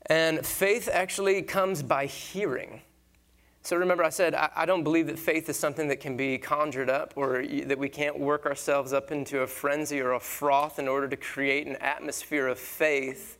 And 0.07 0.43
faith 0.43 0.89
actually 0.91 1.43
comes 1.43 1.83
by 1.83 2.07
hearing. 2.07 2.81
So 3.61 3.75
remember, 3.75 4.03
I 4.03 4.09
said 4.09 4.33
I, 4.33 4.49
I, 4.55 4.65
don't 4.65 4.83
believe 4.83 5.05
that 5.05 5.19
faith 5.19 5.49
is 5.49 5.59
something 5.59 5.87
that 5.89 5.99
can 5.99 6.17
be 6.17 6.39
conjured 6.39 6.89
up 6.89 7.13
or 7.15 7.45
that 7.45 7.77
we 7.77 7.89
can't 7.89 8.17
work 8.17 8.47
ourselves 8.47 8.91
up 8.91 9.11
into 9.11 9.41
a 9.41 9.47
frenzy 9.47 10.01
or 10.01 10.13
a 10.13 10.19
froth 10.19 10.79
in 10.79 10.87
order 10.87 11.07
to 11.07 11.15
create 11.15 11.67
an 11.67 11.75
atmosphere 11.75 12.47
of 12.47 12.57
faith. 12.57 13.37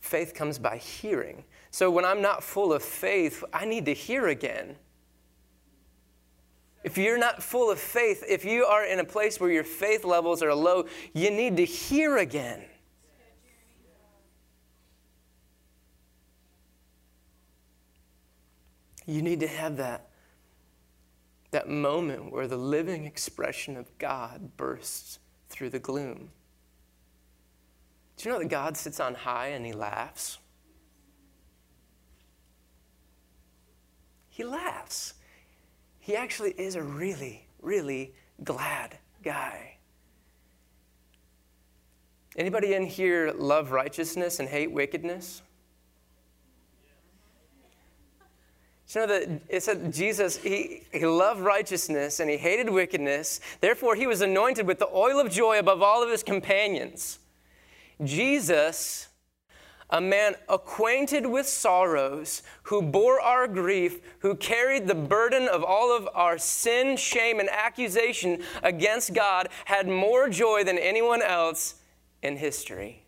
Faith 0.00 0.34
comes 0.34 0.58
by 0.58 0.76
hearing. 0.76 1.44
So 1.70 1.90
when 1.90 2.04
I'm 2.04 2.22
not 2.22 2.42
full 2.42 2.72
of 2.72 2.82
faith, 2.82 3.44
I 3.52 3.64
need 3.64 3.84
to 3.86 3.94
hear 3.94 4.28
again. 4.28 4.76
If 6.84 6.96
you're 6.96 7.18
not 7.18 7.42
full 7.42 7.70
of 7.70 7.78
faith, 7.78 8.24
if 8.28 8.44
you 8.44 8.64
are 8.64 8.84
in 8.84 9.00
a 9.00 9.04
place 9.04 9.40
where 9.40 9.50
your 9.50 9.64
faith 9.64 10.04
levels 10.04 10.42
are 10.42 10.54
low, 10.54 10.86
you 11.12 11.30
need 11.30 11.56
to 11.56 11.64
hear 11.64 12.18
again. 12.18 12.64
You 19.06 19.22
need 19.22 19.40
to 19.40 19.48
have 19.48 19.78
that, 19.78 20.10
that 21.50 21.68
moment 21.68 22.30
where 22.30 22.46
the 22.46 22.58
living 22.58 23.06
expression 23.06 23.76
of 23.76 23.86
God 23.98 24.56
bursts 24.56 25.18
through 25.48 25.70
the 25.70 25.78
gloom. 25.78 26.30
Do 28.18 28.28
you 28.28 28.34
know 28.34 28.40
that 28.40 28.48
God 28.48 28.76
sits 28.76 28.98
on 28.98 29.14
high 29.14 29.48
and 29.48 29.64
he 29.64 29.72
laughs? 29.72 30.38
He 34.28 34.42
laughs. 34.42 35.14
He 36.00 36.16
actually 36.16 36.50
is 36.50 36.74
a 36.74 36.82
really, 36.82 37.46
really 37.62 38.12
glad 38.42 38.98
guy. 39.22 39.76
Anybody 42.36 42.74
in 42.74 42.86
here 42.86 43.32
love 43.36 43.70
righteousness 43.70 44.40
and 44.40 44.48
hate 44.48 44.72
wickedness? 44.72 45.42
Do 48.88 49.00
you 49.00 49.06
know 49.06 49.12
that 49.12 49.40
it 49.48 49.62
said 49.62 49.92
Jesus, 49.92 50.36
he, 50.36 50.82
he 50.92 51.06
loved 51.06 51.40
righteousness 51.40 52.18
and 52.18 52.28
he 52.28 52.36
hated 52.36 52.68
wickedness. 52.70 53.40
Therefore, 53.60 53.94
he 53.94 54.08
was 54.08 54.22
anointed 54.22 54.66
with 54.66 54.80
the 54.80 54.88
oil 54.88 55.20
of 55.20 55.30
joy 55.30 55.58
above 55.58 55.82
all 55.82 56.02
of 56.02 56.10
his 56.10 56.24
companions. 56.24 57.18
Jesus, 58.04 59.08
a 59.90 60.00
man 60.00 60.34
acquainted 60.48 61.26
with 61.26 61.46
sorrows, 61.46 62.42
who 62.64 62.82
bore 62.82 63.20
our 63.20 63.48
grief, 63.48 64.00
who 64.20 64.34
carried 64.34 64.86
the 64.86 64.94
burden 64.94 65.48
of 65.48 65.64
all 65.64 65.96
of 65.96 66.08
our 66.14 66.38
sin, 66.38 66.96
shame, 66.96 67.40
and 67.40 67.48
accusation 67.48 68.42
against 68.62 69.14
God, 69.14 69.48
had 69.64 69.88
more 69.88 70.28
joy 70.28 70.64
than 70.64 70.78
anyone 70.78 71.22
else 71.22 71.76
in 72.22 72.36
history. 72.36 73.02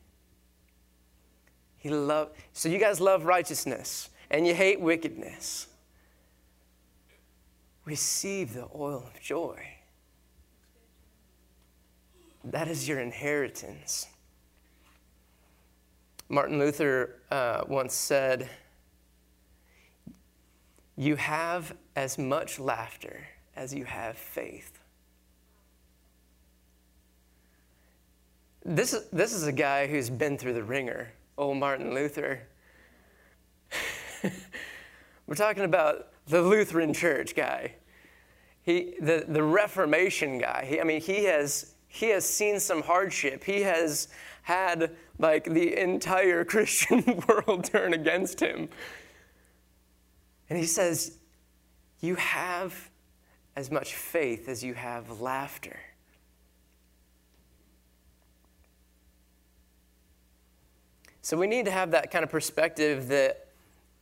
He 1.76 1.88
loved, 1.88 2.32
so 2.52 2.68
you 2.68 2.78
guys 2.78 3.00
love 3.00 3.24
righteousness 3.24 4.10
and 4.30 4.46
you 4.46 4.54
hate 4.54 4.80
wickedness. 4.80 5.66
Receive 7.84 8.52
the 8.54 8.68
oil 8.74 9.10
of 9.12 9.20
joy. 9.20 9.66
That 12.44 12.68
is 12.68 12.86
your 12.86 13.00
inheritance. 13.00 14.06
Martin 16.30 16.60
Luther 16.60 17.16
uh, 17.32 17.64
once 17.66 17.92
said, 17.92 18.48
You 20.96 21.16
have 21.16 21.74
as 21.96 22.18
much 22.18 22.60
laughter 22.60 23.26
as 23.56 23.74
you 23.74 23.84
have 23.84 24.16
faith. 24.16 24.78
This, 28.64 28.94
this 29.12 29.32
is 29.32 29.48
a 29.48 29.52
guy 29.52 29.88
who's 29.88 30.08
been 30.08 30.38
through 30.38 30.54
the 30.54 30.62
ringer, 30.62 31.10
old 31.36 31.56
Martin 31.56 31.92
Luther. 31.92 32.46
We're 35.26 35.34
talking 35.34 35.64
about 35.64 36.12
the 36.28 36.42
Lutheran 36.42 36.94
church 36.94 37.34
guy. 37.34 37.74
He, 38.62 38.94
the, 39.00 39.24
the 39.26 39.42
Reformation 39.42 40.38
guy. 40.38 40.64
He, 40.68 40.80
I 40.80 40.84
mean, 40.84 41.00
he 41.00 41.24
has, 41.24 41.74
he 41.88 42.10
has 42.10 42.24
seen 42.24 42.60
some 42.60 42.82
hardship. 42.82 43.42
He 43.42 43.62
has 43.62 44.06
had 44.42 44.94
like 45.20 45.44
the 45.44 45.78
entire 45.78 46.44
Christian 46.54 47.22
world 47.28 47.64
turn 47.64 47.94
against 47.94 48.40
him. 48.40 48.68
And 50.48 50.58
he 50.58 50.66
says, 50.66 51.18
You 52.00 52.16
have 52.16 52.90
as 53.54 53.70
much 53.70 53.94
faith 53.94 54.48
as 54.48 54.64
you 54.64 54.74
have 54.74 55.20
laughter. 55.20 55.78
So 61.22 61.36
we 61.36 61.46
need 61.46 61.66
to 61.66 61.70
have 61.70 61.90
that 61.92 62.10
kind 62.10 62.24
of 62.24 62.30
perspective 62.30 63.08
that 63.08 63.48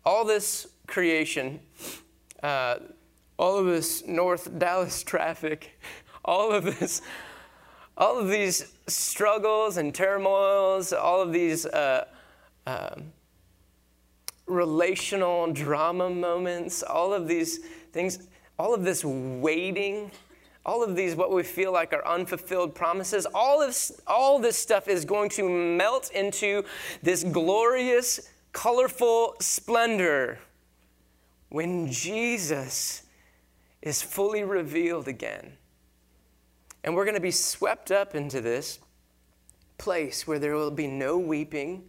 all 0.04 0.24
this 0.24 0.68
creation, 0.86 1.60
uh, 2.42 2.76
all 3.36 3.58
of 3.58 3.66
this 3.66 4.06
North 4.06 4.56
Dallas 4.58 5.02
traffic, 5.02 5.78
all 6.24 6.52
of 6.52 6.64
this 6.64 7.02
all 7.98 8.16
of 8.16 8.28
these 8.28 8.77
struggles 8.88 9.76
and 9.76 9.94
turmoils, 9.94 10.92
all 10.92 11.20
of 11.20 11.32
these 11.32 11.66
uh, 11.66 12.06
um, 12.66 13.12
relational 14.46 15.52
drama 15.52 16.10
moments, 16.10 16.82
all 16.82 17.12
of 17.12 17.28
these 17.28 17.58
things, 17.92 18.28
all 18.58 18.74
of 18.74 18.82
this 18.82 19.04
waiting, 19.04 20.10
all 20.64 20.82
of 20.82 20.96
these 20.96 21.14
what 21.14 21.32
we 21.32 21.42
feel 21.42 21.72
like 21.72 21.92
are 21.92 22.06
unfulfilled 22.06 22.74
promises, 22.74 23.26
all 23.34 23.62
of 23.62 23.76
all 24.06 24.38
this 24.38 24.56
stuff 24.56 24.88
is 24.88 25.04
going 25.04 25.30
to 25.30 25.48
melt 25.48 26.10
into 26.12 26.64
this 27.02 27.24
glorious, 27.24 28.20
colorful 28.52 29.34
splendor 29.40 30.38
when 31.50 31.90
Jesus 31.90 33.02
is 33.80 34.02
fully 34.02 34.44
revealed 34.44 35.08
again. 35.08 35.57
And 36.88 36.96
we're 36.96 37.04
going 37.04 37.16
to 37.16 37.20
be 37.20 37.30
swept 37.30 37.90
up 37.90 38.14
into 38.14 38.40
this 38.40 38.78
place 39.76 40.26
where 40.26 40.38
there 40.38 40.54
will 40.54 40.70
be 40.70 40.86
no 40.86 41.18
weeping 41.18 41.84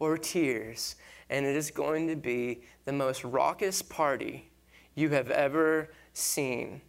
or 0.00 0.18
tears, 0.18 0.96
and 1.30 1.46
it 1.46 1.54
is 1.54 1.70
going 1.70 2.08
to 2.08 2.16
be 2.16 2.62
the 2.84 2.92
most 2.92 3.22
raucous 3.22 3.82
party 3.82 4.50
you 4.96 5.10
have 5.10 5.30
ever 5.30 5.90
seen. 6.12 6.80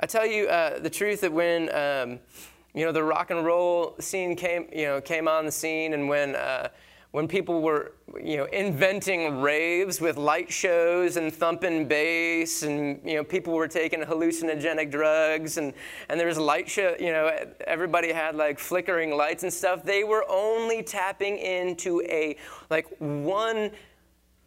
I 0.00 0.06
tell 0.06 0.26
you 0.26 0.48
uh, 0.48 0.80
the 0.80 0.90
truth 0.90 1.20
that 1.20 1.32
when 1.32 1.72
um, 1.72 2.18
you 2.74 2.84
know 2.84 2.90
the 2.90 3.04
rock 3.04 3.30
and 3.30 3.46
roll 3.46 3.94
scene 4.00 4.34
came, 4.34 4.66
you 4.74 4.86
know, 4.86 5.00
came 5.00 5.28
on 5.28 5.46
the 5.46 5.52
scene, 5.52 5.94
and 5.94 6.08
when 6.08 6.34
uh, 6.34 6.70
when 7.12 7.26
people 7.26 7.60
were 7.60 7.92
you 8.22 8.36
know 8.36 8.44
inventing 8.46 9.40
raves 9.40 10.00
with 10.00 10.16
light 10.16 10.50
shows 10.50 11.16
and 11.16 11.32
thumping 11.32 11.86
bass 11.86 12.62
and 12.62 13.00
you 13.04 13.14
know 13.14 13.24
people 13.24 13.54
were 13.54 13.68
taking 13.68 14.00
hallucinogenic 14.00 14.90
drugs 14.90 15.56
and 15.56 15.72
and 16.08 16.18
there 16.18 16.26
was 16.26 16.38
light 16.38 16.68
show 16.68 16.94
you 17.00 17.12
know 17.12 17.30
everybody 17.66 18.12
had 18.12 18.34
like 18.34 18.58
flickering 18.58 19.16
lights 19.16 19.42
and 19.42 19.52
stuff. 19.52 19.82
They 19.82 20.04
were 20.04 20.24
only 20.28 20.82
tapping 20.82 21.38
into 21.38 22.02
a 22.02 22.36
like 22.68 22.86
one 22.98 23.70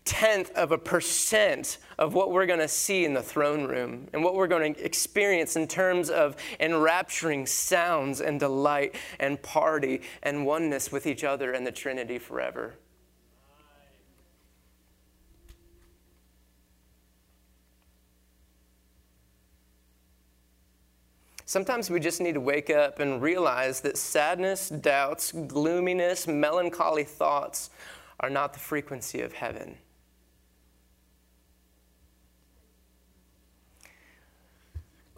tenth 0.06 0.52
of 0.52 0.72
a 0.72 0.78
percent 0.78 1.78
of 1.98 2.14
what 2.14 2.32
we're 2.32 2.46
going 2.46 2.60
to 2.60 2.68
see 2.68 3.06
in 3.06 3.14
the 3.14 3.22
throne 3.22 3.64
room 3.64 4.08
and 4.14 4.24
what 4.24 4.36
we're 4.36 4.48
going 4.48 4.74
to 4.74 4.84
experience 4.84 5.56
in 5.56 5.68
terms 5.68 6.10
of 6.10 6.36
enrapturing 6.60 7.46
sounds 7.46 8.20
and 8.20 8.40
delight 8.40 8.96
and 9.20 9.42
party 9.42 10.02
and 10.22 10.46
oneness 10.46 10.92
with 10.92 11.06
each 11.06 11.24
other 11.24 11.54
and 11.54 11.66
the 11.66 11.72
Trinity 11.72 12.20
forever. 12.20 12.76
Sometimes 21.46 21.90
we 21.92 22.00
just 22.00 22.20
need 22.20 22.34
to 22.34 22.40
wake 22.40 22.72
up 22.72 23.00
and 23.00 23.22
realize 23.22 23.80
that 23.82 23.96
sadness, 23.96 24.70
doubts, 24.70 25.32
gloominess, 25.32 26.28
melancholy 26.28 27.04
thoughts 27.04 27.70
are 28.20 28.30
not 28.30 28.54
the 28.54 28.60
frequency 28.60 29.22
of 29.22 29.34
heaven. 29.34 29.78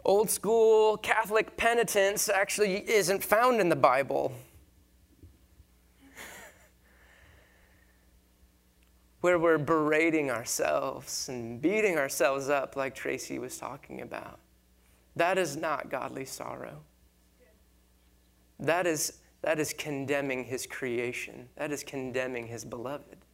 Old 0.06 0.30
school 0.30 0.96
Catholic 0.98 1.56
penitence 1.56 2.28
actually 2.28 2.88
isn't 2.88 3.24
found 3.24 3.60
in 3.60 3.68
the 3.68 3.74
Bible. 3.74 4.32
Where 9.20 9.36
we're 9.36 9.58
berating 9.58 10.30
ourselves 10.30 11.28
and 11.28 11.60
beating 11.60 11.98
ourselves 11.98 12.48
up, 12.48 12.76
like 12.76 12.94
Tracy 12.94 13.40
was 13.40 13.58
talking 13.58 14.00
about. 14.00 14.38
That 15.16 15.38
is 15.38 15.56
not 15.56 15.90
godly 15.90 16.24
sorrow. 16.24 16.84
That 18.60 18.86
is, 18.86 19.14
that 19.42 19.58
is 19.58 19.74
condemning 19.76 20.44
his 20.44 20.68
creation, 20.68 21.48
that 21.56 21.72
is 21.72 21.82
condemning 21.82 22.46
his 22.46 22.64
beloved. 22.64 23.25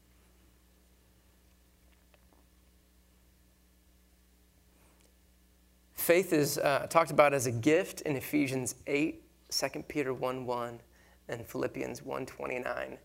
Faith 6.02 6.32
is 6.32 6.59
uh, 6.59 6.85
talked 6.90 7.12
about 7.12 7.32
as 7.32 7.47
a 7.47 7.52
gift 7.52 8.00
in 8.00 8.16
Ephesians 8.16 8.75
8, 8.88 9.23
2 9.50 9.68
Peter 9.87 10.12
1 10.12 10.44
1, 10.44 10.80
and 11.28 11.47
Philippians 11.47 12.02
1 12.02 12.26
29. 12.26 12.99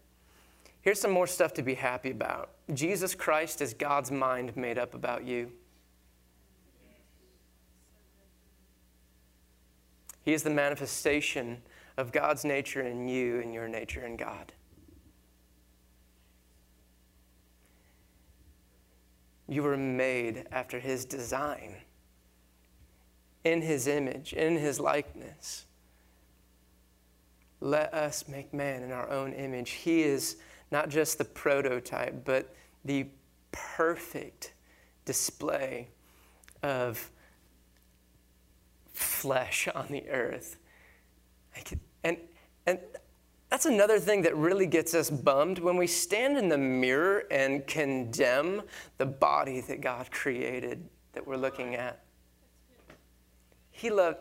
Here's 0.81 0.99
some 0.99 1.11
more 1.11 1.27
stuff 1.27 1.53
to 1.53 1.61
be 1.61 1.75
happy 1.75 2.09
about 2.09 2.49
Jesus 2.73 3.13
Christ 3.13 3.61
is 3.61 3.75
God's 3.75 4.09
mind 4.09 4.57
made 4.57 4.79
up 4.79 4.95
about 4.95 5.23
you. 5.23 5.51
He 10.23 10.33
is 10.33 10.41
the 10.41 10.49
manifestation 10.49 11.61
of 11.97 12.11
God's 12.11 12.43
nature 12.43 12.81
in 12.81 13.07
you 13.07 13.41
and 13.41 13.53
your 13.53 13.67
nature 13.67 14.07
in 14.07 14.17
God. 14.17 14.53
You 19.47 19.61
were 19.61 19.77
made 19.77 20.45
after 20.51 20.79
His 20.79 21.05
design 21.05 21.75
in 23.51 23.61
his 23.61 23.87
image, 23.87 24.33
in 24.33 24.57
his 24.57 24.79
likeness. 24.79 25.65
Let 27.59 27.93
us 27.93 28.27
make 28.27 28.53
man 28.53 28.83
in 28.83 28.91
our 28.91 29.09
own 29.09 29.33
image. 29.33 29.71
He 29.71 30.03
is 30.03 30.37
not 30.71 30.89
just 30.89 31.17
the 31.17 31.25
prototype, 31.25 32.25
but 32.25 32.53
the 32.85 33.07
perfect 33.51 34.53
display 35.05 35.87
of 36.61 37.09
flesh 38.93 39.67
on 39.73 39.87
the 39.89 40.07
earth. 40.09 40.57
And, 42.03 42.17
and 42.65 42.79
that's 43.49 43.65
another 43.65 43.99
thing 43.99 44.21
that 44.23 44.35
really 44.35 44.67
gets 44.67 44.93
us 44.93 45.09
bummed 45.09 45.59
when 45.59 45.77
we 45.77 45.87
stand 45.87 46.37
in 46.37 46.49
the 46.49 46.57
mirror 46.57 47.23
and 47.31 47.65
condemn 47.65 48.63
the 48.97 49.05
body 49.05 49.61
that 49.61 49.81
God 49.81 50.11
created 50.11 50.87
that 51.13 51.25
we're 51.25 51.37
looking 51.37 51.75
at. 51.75 52.03
He 53.77 53.91
loved, 53.91 54.17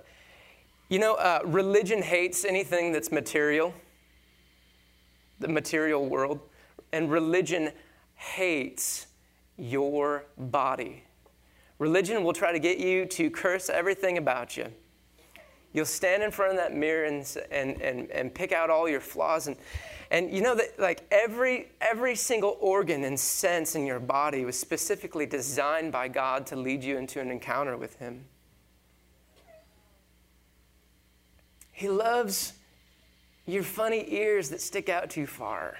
you 0.90 0.98
know, 0.98 1.14
uh, 1.14 1.40
religion 1.44 2.02
hates 2.02 2.44
anything 2.44 2.92
that's 2.92 3.10
material, 3.10 3.72
the 5.40 5.48
material 5.48 6.06
world, 6.06 6.40
and 6.92 7.10
religion 7.10 7.72
hates 8.16 9.06
your 9.56 10.26
body. 10.36 11.04
Religion 11.78 12.22
will 12.22 12.34
try 12.34 12.52
to 12.52 12.58
get 12.58 12.78
you 12.78 13.06
to 13.06 13.30
curse 13.30 13.70
everything 13.70 14.18
about 14.18 14.58
you. 14.58 14.66
You'll 15.72 15.86
stand 15.86 16.22
in 16.22 16.30
front 16.30 16.52
of 16.52 16.58
that 16.58 16.74
mirror 16.74 17.06
and, 17.06 17.36
and, 17.50 17.80
and, 17.80 18.10
and 18.10 18.34
pick 18.34 18.52
out 18.52 18.68
all 18.68 18.88
your 18.88 19.00
flaws. 19.00 19.46
And, 19.46 19.56
and 20.10 20.30
you 20.32 20.42
know 20.42 20.54
that 20.54 20.78
like 20.78 21.06
every, 21.10 21.68
every 21.80 22.14
single 22.14 22.58
organ 22.60 23.04
and 23.04 23.18
sense 23.18 23.74
in 23.74 23.86
your 23.86 24.00
body 24.00 24.44
was 24.44 24.58
specifically 24.58 25.24
designed 25.24 25.92
by 25.92 26.08
God 26.08 26.46
to 26.48 26.56
lead 26.56 26.84
you 26.84 26.98
into 26.98 27.20
an 27.20 27.30
encounter 27.30 27.76
with 27.78 27.96
Him. 27.96 28.24
He 31.76 31.90
loves 31.90 32.54
your 33.44 33.62
funny 33.62 34.06
ears 34.08 34.48
that 34.48 34.62
stick 34.62 34.88
out 34.88 35.10
too 35.10 35.26
far. 35.26 35.76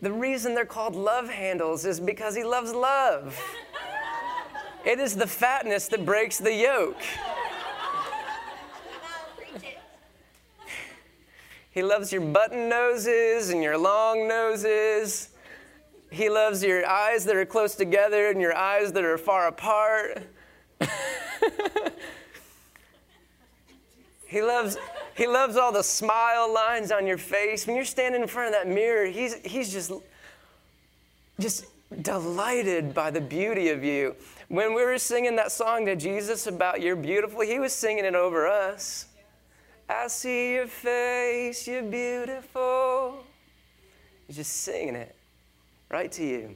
the 0.00 0.12
reason 0.12 0.54
they're 0.54 0.66
called 0.66 0.94
love 0.94 1.30
handles 1.30 1.86
is 1.86 1.98
because 1.98 2.36
he 2.36 2.44
loves 2.44 2.74
love. 2.74 3.42
It 4.84 5.00
is 5.00 5.16
the 5.16 5.26
fatness 5.26 5.88
that 5.88 6.04
breaks 6.04 6.36
the 6.36 6.52
yoke. 6.52 7.00
He 11.70 11.82
loves 11.82 12.12
your 12.12 12.20
button 12.20 12.68
noses 12.68 13.48
and 13.48 13.62
your 13.62 13.78
long 13.78 14.28
noses. 14.28 15.30
He 16.10 16.28
loves 16.28 16.62
your 16.62 16.86
eyes 16.86 17.24
that 17.24 17.34
are 17.34 17.46
close 17.46 17.74
together 17.76 18.28
and 18.28 18.42
your 18.42 18.54
eyes 18.54 18.92
that 18.92 19.04
are 19.04 19.16
far 19.16 19.46
apart. 19.46 20.24
He 24.32 24.40
loves, 24.40 24.78
he 25.14 25.26
loves 25.26 25.58
all 25.58 25.72
the 25.72 25.82
smile 25.82 26.52
lines 26.52 26.90
on 26.90 27.06
your 27.06 27.18
face. 27.18 27.66
When 27.66 27.76
you're 27.76 27.84
standing 27.84 28.22
in 28.22 28.28
front 28.28 28.46
of 28.46 28.54
that 28.54 28.66
mirror, 28.66 29.04
he's, 29.04 29.34
he's 29.44 29.70
just, 29.70 29.92
just 31.38 31.66
delighted 32.00 32.94
by 32.94 33.10
the 33.10 33.20
beauty 33.20 33.68
of 33.68 33.84
you. 33.84 34.16
When 34.48 34.72
we 34.72 34.86
were 34.86 34.96
singing 34.96 35.36
that 35.36 35.52
song 35.52 35.84
to 35.84 35.96
Jesus 35.96 36.46
about 36.46 36.80
you're 36.80 36.96
beautiful, 36.96 37.42
he 37.42 37.58
was 37.58 37.74
singing 37.74 38.06
it 38.06 38.14
over 38.14 38.46
us. 38.46 39.04
I 39.86 40.06
see 40.06 40.54
your 40.54 40.66
face, 40.66 41.66
you're 41.66 41.82
beautiful. 41.82 43.24
He's 44.26 44.36
just 44.36 44.52
singing 44.62 44.94
it 44.94 45.14
right 45.90 46.10
to 46.10 46.24
you. 46.24 46.54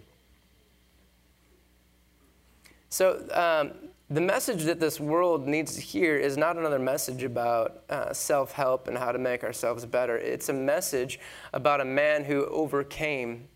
So, 2.89 3.27
um, 3.35 3.91
the 4.09 4.21
message 4.21 4.63
that 4.65 4.79
this 4.79 5.01
world 5.01 5.49
needs 5.49 5.75
to 5.75 5.81
hear 5.81 6.17
is 6.17 6.37
not 6.37 6.57
another 6.57 6.79
message 6.79 7.25
about 7.25 7.83
uh, 7.91 8.13
self 8.13 8.53
help 8.53 8.87
and 8.87 8.97
how 8.97 9.11
to 9.11 9.19
make 9.19 9.43
ourselves 9.43 9.85
better. 9.85 10.17
It's 10.17 10.49
a 10.49 10.53
message 10.53 11.19
about 11.53 11.81
a 11.81 11.85
man 11.85 12.25
who 12.25 12.47
overcame 12.47 13.49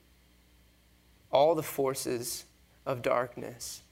all 1.31 1.55
the 1.55 1.63
forces 1.63 2.47
of 2.85 3.01
darkness 3.01 3.83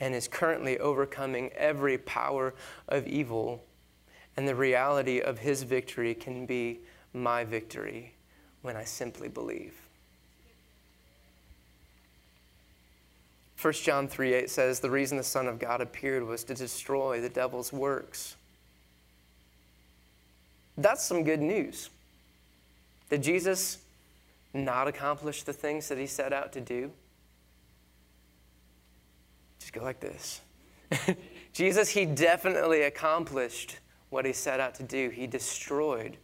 and 0.00 0.12
is 0.12 0.26
currently 0.26 0.78
overcoming 0.80 1.50
every 1.52 1.98
power 1.98 2.54
of 2.88 3.06
evil. 3.06 3.64
And 4.36 4.48
the 4.48 4.56
reality 4.56 5.20
of 5.20 5.38
his 5.38 5.62
victory 5.62 6.14
can 6.14 6.46
be 6.46 6.80
my 7.12 7.44
victory 7.44 8.14
when 8.62 8.76
I 8.76 8.82
simply 8.82 9.28
believe. 9.28 9.81
1 13.62 13.72
John 13.74 14.08
3 14.08 14.34
8 14.34 14.50
says, 14.50 14.80
The 14.80 14.90
reason 14.90 15.16
the 15.16 15.22
Son 15.22 15.46
of 15.46 15.60
God 15.60 15.80
appeared 15.80 16.24
was 16.24 16.42
to 16.44 16.54
destroy 16.54 17.20
the 17.20 17.28
devil's 17.28 17.72
works. 17.72 18.34
That's 20.76 21.04
some 21.04 21.22
good 21.22 21.40
news. 21.40 21.90
Did 23.08 23.22
Jesus 23.22 23.78
not 24.52 24.88
accomplish 24.88 25.44
the 25.44 25.52
things 25.52 25.88
that 25.88 25.98
he 25.98 26.06
set 26.06 26.32
out 26.32 26.52
to 26.54 26.60
do? 26.60 26.90
Just 29.60 29.72
go 29.72 29.82
like 29.82 30.00
this. 30.00 30.40
Jesus, 31.52 31.90
he 31.90 32.04
definitely 32.04 32.82
accomplished 32.82 33.78
what 34.10 34.24
he 34.24 34.32
set 34.32 34.58
out 34.58 34.74
to 34.76 34.82
do. 34.82 35.10
He 35.10 35.26
destroyed 35.28 36.16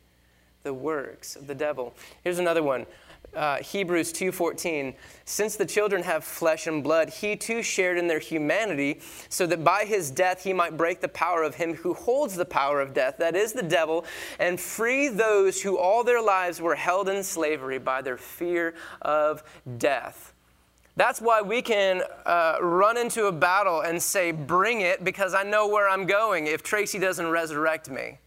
the 0.64 0.74
works 0.74 1.36
of 1.36 1.46
the 1.46 1.54
devil. 1.54 1.94
Here's 2.24 2.38
another 2.40 2.62
one 2.62 2.86
uh, 3.34 3.58
Hebrews 3.58 4.12
2:14, 4.12 4.94
since 5.24 5.56
the 5.56 5.66
children 5.66 6.02
have 6.02 6.24
flesh 6.24 6.66
and 6.66 6.82
blood, 6.82 7.10
he 7.10 7.36
too 7.36 7.62
shared 7.62 7.98
in 7.98 8.06
their 8.06 8.18
humanity, 8.18 9.00
so 9.28 9.46
that 9.46 9.62
by 9.62 9.84
his 9.84 10.10
death 10.10 10.44
he 10.44 10.52
might 10.52 10.76
break 10.76 11.00
the 11.00 11.08
power 11.08 11.42
of 11.42 11.54
him 11.54 11.74
who 11.74 11.94
holds 11.94 12.34
the 12.34 12.44
power 12.44 12.80
of 12.80 12.94
death, 12.94 13.16
that 13.18 13.36
is 13.36 13.52
the 13.52 13.62
devil, 13.62 14.04
and 14.38 14.60
free 14.60 15.08
those 15.08 15.62
who 15.62 15.78
all 15.78 16.04
their 16.04 16.22
lives 16.22 16.60
were 16.60 16.74
held 16.74 17.08
in 17.08 17.22
slavery 17.22 17.78
by 17.78 18.02
their 18.02 18.16
fear 18.16 18.74
of 19.02 19.42
death. 19.78 20.32
That's 20.98 21.20
why 21.20 21.42
we 21.42 21.62
can 21.62 22.02
uh, 22.26 22.56
run 22.60 22.96
into 22.96 23.26
a 23.26 23.32
battle 23.32 23.82
and 23.82 24.02
say, 24.02 24.32
Bring 24.32 24.80
it, 24.80 25.04
because 25.04 25.32
I 25.32 25.44
know 25.44 25.68
where 25.68 25.88
I'm 25.88 26.06
going 26.06 26.48
if 26.48 26.64
Tracy 26.64 26.98
doesn't 26.98 27.28
resurrect 27.28 27.88
me. 27.88 28.18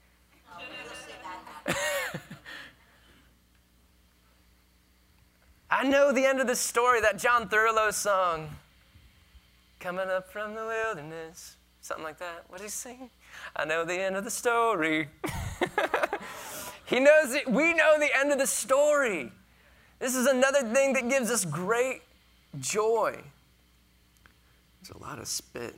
I 5.73 5.87
know 5.87 6.11
the 6.11 6.25
end 6.25 6.41
of 6.41 6.47
the 6.47 6.55
story, 6.55 6.99
that 6.99 7.17
Jon 7.17 7.47
Thurlow 7.47 7.91
song. 7.91 8.49
Coming 9.79 10.09
up 10.09 10.29
from 10.29 10.53
the 10.53 10.65
wilderness. 10.65 11.55
Something 11.79 12.03
like 12.03 12.19
that. 12.19 12.43
What 12.49 12.57
did 12.57 12.65
he 12.65 12.69
sing? 12.69 13.09
I 13.55 13.63
know 13.63 13.85
the 13.85 13.97
end 13.99 14.17
of 14.17 14.25
the 14.25 14.31
story. 14.31 15.07
he 16.85 16.99
knows 16.99 17.33
it. 17.33 17.49
We 17.49 17.73
know 17.73 17.97
the 17.97 18.09
end 18.15 18.33
of 18.33 18.37
the 18.37 18.45
story. 18.45 19.31
This 19.99 20.13
is 20.13 20.27
another 20.27 20.61
thing 20.73 20.91
that 20.93 21.07
gives 21.07 21.31
us 21.31 21.45
great 21.45 22.01
joy. 22.59 23.17
There's 24.81 24.91
a 24.93 25.01
lot 25.01 25.19
of 25.19 25.27
spit. 25.27 25.75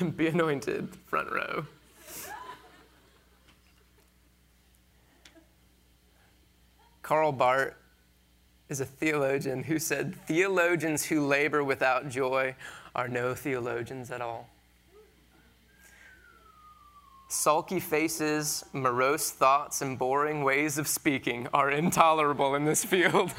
Be 0.16 0.28
anointed, 0.28 0.94
front 1.06 1.32
row. 1.32 1.66
Karl 7.08 7.32
Barth 7.32 7.72
is 8.68 8.80
a 8.80 8.84
theologian 8.84 9.62
who 9.62 9.78
said, 9.78 10.14
Theologians 10.26 11.06
who 11.06 11.26
labor 11.26 11.64
without 11.64 12.10
joy 12.10 12.54
are 12.94 13.08
no 13.08 13.34
theologians 13.34 14.10
at 14.10 14.20
all. 14.20 14.46
Sulky 17.30 17.80
faces, 17.80 18.62
morose 18.74 19.30
thoughts, 19.30 19.80
and 19.80 19.98
boring 19.98 20.44
ways 20.44 20.76
of 20.76 20.86
speaking 20.86 21.48
are 21.54 21.70
intolerable 21.70 22.54
in 22.54 22.66
this 22.66 22.84
field. 22.84 23.32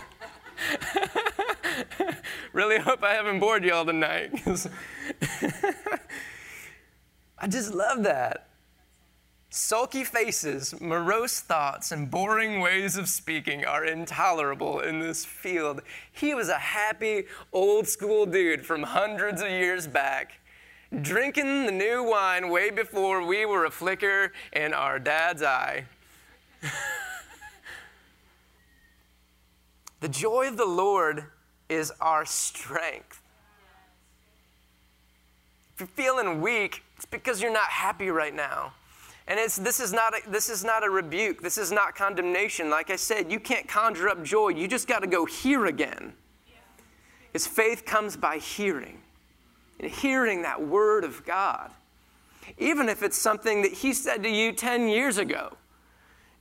really 2.53 2.79
hope 2.79 3.03
I 3.03 3.13
haven't 3.13 3.37
bored 3.39 3.63
y'all 3.63 3.85
tonight. 3.85 4.31
I 7.37 7.45
just 7.47 7.71
love 7.71 8.01
that. 8.01 8.48
Sulky 9.51 10.03
faces, 10.03 10.79
morose 10.79 11.39
thoughts, 11.39 11.91
and 11.91 12.11
boring 12.11 12.59
ways 12.59 12.95
of 12.95 13.09
speaking 13.09 13.65
are 13.65 13.83
intolerable 13.83 14.81
in 14.81 14.99
this 14.99 15.25
field. 15.25 15.81
He 16.11 16.35
was 16.35 16.49
a 16.49 16.59
happy, 16.59 17.23
old 17.51 17.87
school 17.87 18.27
dude 18.27 18.63
from 18.63 18.83
hundreds 18.83 19.41
of 19.41 19.49
years 19.49 19.87
back, 19.87 20.33
drinking 21.01 21.65
the 21.65 21.71
new 21.71 22.03
wine 22.03 22.49
way 22.49 22.69
before 22.69 23.25
we 23.25 23.43
were 23.47 23.65
a 23.65 23.71
flicker 23.71 24.33
in 24.53 24.71
our 24.71 24.99
dad's 24.99 25.41
eye. 25.41 25.85
the 29.99 30.09
joy 30.09 30.47
of 30.47 30.57
the 30.57 30.65
Lord 30.65 31.25
is 31.69 31.91
our 31.99 32.23
strength. 32.23 33.19
If 35.73 35.79
you're 35.79 35.87
feeling 35.87 36.39
weak, 36.39 36.83
it's 36.97 37.05
because 37.05 37.41
you're 37.41 37.51
not 37.51 37.69
happy 37.69 38.11
right 38.11 38.35
now. 38.35 38.73
And 39.29 39.37
this, 39.37 39.79
is 39.79 39.93
not 39.93 40.15
a, 40.17 40.27
this 40.27 40.49
is 40.49 40.63
not 40.65 40.83
a 40.83 40.89
rebuke. 40.89 41.43
This 41.43 41.59
is 41.59 41.71
not 41.71 41.95
condemnation. 41.95 42.71
Like 42.71 42.89
I 42.89 42.95
said, 42.95 43.31
you 43.31 43.39
can't 43.39 43.67
conjure 43.67 44.09
up 44.09 44.23
joy. 44.23 44.49
You 44.49 44.67
just 44.67 44.87
got 44.87 44.99
to 44.99 45.07
go 45.07 45.23
hear 45.23 45.67
again. 45.67 46.13
His 47.31 47.45
faith 47.45 47.85
comes 47.85 48.17
by 48.17 48.39
hearing, 48.39 48.99
and 49.79 49.91
hearing 49.91 50.41
that 50.41 50.59
word 50.59 51.03
of 51.03 51.23
God. 51.25 51.69
Even 52.57 52.89
if 52.89 53.03
it's 53.03 53.19
something 53.19 53.61
that 53.61 53.71
he 53.71 53.93
said 53.93 54.23
to 54.23 54.29
you 54.29 54.51
10 54.51 54.87
years 54.87 55.19
ago. 55.19 55.55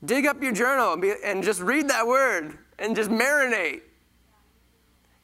Dig 0.02 0.24
up 0.24 0.42
your 0.42 0.52
journal 0.52 0.94
and, 0.94 1.02
be, 1.02 1.12
and 1.22 1.44
just 1.44 1.60
read 1.60 1.90
that 1.90 2.06
word 2.06 2.56
and 2.78 2.96
just 2.96 3.10
marinate. 3.10 3.82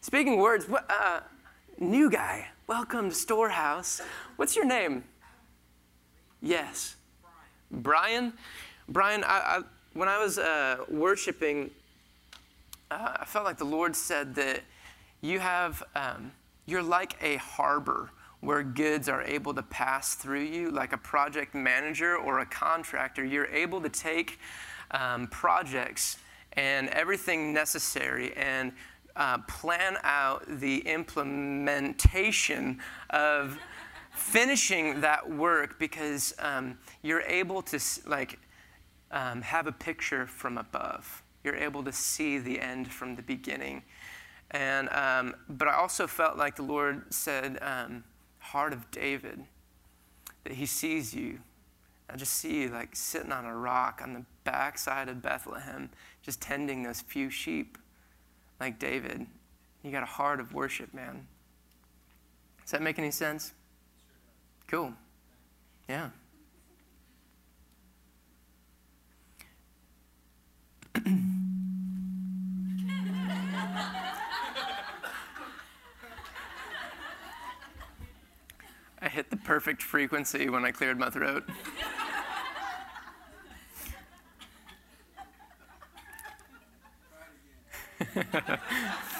Speaking 0.02 0.36
words, 0.36 0.66
uh, 0.90 1.20
new 1.78 2.10
guy, 2.10 2.48
welcome 2.66 3.08
to 3.08 3.14
Storehouse. 3.14 4.02
What's 4.36 4.54
your 4.54 4.66
name? 4.66 5.04
Yes. 6.42 6.96
Brian, 7.82 8.32
Brian, 8.88 9.24
I, 9.24 9.28
I, 9.28 9.60
when 9.94 10.08
I 10.08 10.18
was 10.18 10.38
uh, 10.38 10.78
worshiping, 10.88 11.70
uh, 12.90 13.16
I 13.20 13.24
felt 13.24 13.44
like 13.44 13.58
the 13.58 13.64
Lord 13.64 13.96
said 13.96 14.34
that 14.36 14.60
you 15.20 15.40
have, 15.40 15.82
um, 15.96 16.32
you're 16.66 16.82
like 16.82 17.16
a 17.22 17.36
harbor 17.36 18.10
where 18.40 18.62
goods 18.62 19.08
are 19.08 19.22
able 19.22 19.54
to 19.54 19.62
pass 19.62 20.14
through 20.14 20.42
you, 20.42 20.70
like 20.70 20.92
a 20.92 20.98
project 20.98 21.54
manager 21.54 22.16
or 22.16 22.40
a 22.40 22.46
contractor. 22.46 23.24
You're 23.24 23.46
able 23.46 23.80
to 23.80 23.88
take 23.88 24.38
um, 24.90 25.26
projects 25.28 26.18
and 26.52 26.88
everything 26.90 27.52
necessary 27.52 28.34
and 28.34 28.72
uh, 29.16 29.38
plan 29.48 29.96
out 30.02 30.44
the 30.46 30.78
implementation 30.80 32.78
of 33.10 33.58
finishing 34.14 35.00
that 35.00 35.28
work 35.28 35.78
because 35.78 36.34
um, 36.38 36.78
you're 37.02 37.22
able 37.22 37.62
to 37.62 37.80
like 38.06 38.38
um, 39.10 39.42
have 39.42 39.66
a 39.66 39.72
picture 39.72 40.26
from 40.26 40.56
above. 40.56 41.22
You're 41.42 41.56
able 41.56 41.82
to 41.84 41.92
see 41.92 42.38
the 42.38 42.60
end 42.60 42.90
from 42.90 43.16
the 43.16 43.22
beginning. 43.22 43.82
And 44.50 44.88
um, 44.90 45.34
but 45.48 45.68
I 45.68 45.74
also 45.74 46.06
felt 46.06 46.38
like 46.38 46.56
the 46.56 46.62
Lord 46.62 47.12
said, 47.12 47.58
um, 47.60 48.04
"Heart 48.38 48.72
of 48.72 48.90
David," 48.90 49.44
that 50.44 50.52
He 50.52 50.66
sees 50.66 51.12
you. 51.12 51.40
I 52.08 52.16
just 52.16 52.34
see 52.34 52.62
you 52.62 52.68
like 52.68 52.94
sitting 52.94 53.32
on 53.32 53.46
a 53.46 53.56
rock 53.56 54.00
on 54.02 54.12
the 54.12 54.24
backside 54.44 55.08
of 55.08 55.22
Bethlehem, 55.22 55.90
just 56.22 56.40
tending 56.40 56.82
those 56.82 57.00
few 57.00 57.30
sheep, 57.30 57.78
like 58.60 58.78
David. 58.78 59.26
You 59.82 59.90
got 59.90 60.02
a 60.02 60.06
heart 60.06 60.38
of 60.38 60.54
worship, 60.54 60.94
man. 60.94 61.26
Does 62.62 62.70
that 62.70 62.82
make 62.82 62.98
any 62.98 63.10
sense? 63.10 63.52
Cool. 64.66 64.92
Yeah. 65.88 66.10
I 79.00 79.08
hit 79.08 79.30
the 79.30 79.36
perfect 79.36 79.82
frequency 79.82 80.48
when 80.48 80.64
I 80.64 80.70
cleared 80.70 80.98
my 80.98 81.10
throat. 81.10 81.44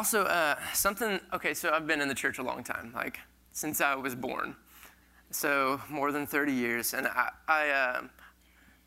Also, 0.00 0.24
uh, 0.24 0.54
something, 0.72 1.20
okay, 1.30 1.52
so 1.52 1.72
I've 1.72 1.86
been 1.86 2.00
in 2.00 2.08
the 2.08 2.14
church 2.14 2.38
a 2.38 2.42
long 2.42 2.64
time, 2.64 2.90
like 2.94 3.18
since 3.52 3.82
I 3.82 3.94
was 3.96 4.14
born. 4.14 4.56
So, 5.30 5.78
more 5.90 6.10
than 6.10 6.26
30 6.26 6.54
years. 6.54 6.94
And 6.94 7.06
I, 7.06 7.28
I 7.46 7.68
uh, 7.68 8.02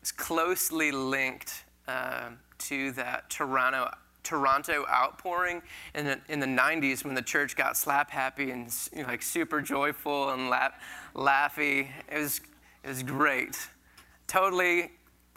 was 0.00 0.10
closely 0.10 0.90
linked 0.90 1.66
uh, 1.86 2.30
to 2.58 2.90
that 2.94 3.30
Toronto, 3.30 3.94
Toronto 4.24 4.84
outpouring 4.88 5.62
in 5.94 6.06
the, 6.06 6.20
in 6.28 6.40
the 6.40 6.48
90s 6.48 7.04
when 7.04 7.14
the 7.14 7.22
church 7.22 7.54
got 7.54 7.76
slap 7.76 8.10
happy 8.10 8.50
and 8.50 8.74
you 8.92 9.02
know, 9.02 9.08
like 9.08 9.22
super 9.22 9.62
joyful 9.62 10.30
and 10.30 10.50
laugh, 10.50 10.72
laughy. 11.14 11.90
It 12.10 12.18
was, 12.18 12.40
it 12.82 12.88
was 12.88 13.04
great. 13.04 13.56
Totally 14.26 14.90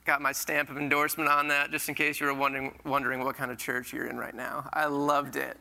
got 0.08 0.22
my 0.22 0.32
stamp 0.32 0.70
of 0.70 0.78
endorsement 0.78 1.30
on 1.30 1.50
that, 1.50 1.70
just 1.70 1.90
in 1.90 1.94
case 1.94 2.22
you 2.22 2.26
were 2.26 2.34
wondering, 2.34 2.80
wondering 2.86 3.24
what 3.24 3.36
kind 3.36 3.52
of 3.52 3.58
church 3.58 3.92
you're 3.92 4.08
in 4.08 4.18
right 4.18 4.34
now. 4.34 4.70
I 4.72 4.86
loved 4.86 5.36
it. 5.36 5.58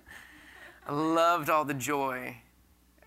I 0.86 0.92
loved 0.92 1.50
all 1.50 1.64
the 1.64 1.74
joy. 1.74 2.36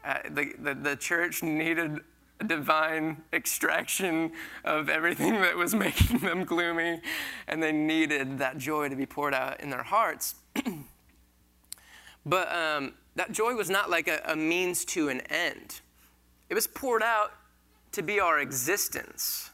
Uh, 0.04 0.17
the, 0.30 0.52
the, 0.60 0.73
the 0.75 0.95
church 0.97 1.41
needed 1.41 2.02
a 2.41 2.43
divine 2.43 3.23
extraction 3.32 4.34
of 4.65 4.89
everything 4.89 5.32
that 5.36 5.56
was 5.56 5.73
making 5.86 6.19
them 6.19 6.43
gloomy, 6.43 6.99
and 7.47 7.63
they 7.63 7.71
needed 7.71 8.38
that 8.39 8.58
joy 8.58 8.89
to 8.89 8.95
be 8.95 9.06
poured 9.06 9.34
out 9.34 9.62
in 9.62 9.69
their 9.69 9.84
hearts. 9.84 10.36
but 12.25 12.54
um, 12.54 12.93
that 13.15 13.32
joy 13.32 13.54
was 13.54 13.69
not 13.69 13.89
like 13.89 14.10
a, 14.10 14.21
a 14.25 14.36
means 14.36 14.84
to 14.86 15.08
an 15.08 15.21
end, 15.21 15.80
it 16.49 16.54
was 16.54 16.67
poured 16.67 17.02
out 17.02 17.32
to 17.93 18.02
be 18.02 18.19
our 18.19 18.39
existence. 18.39 19.48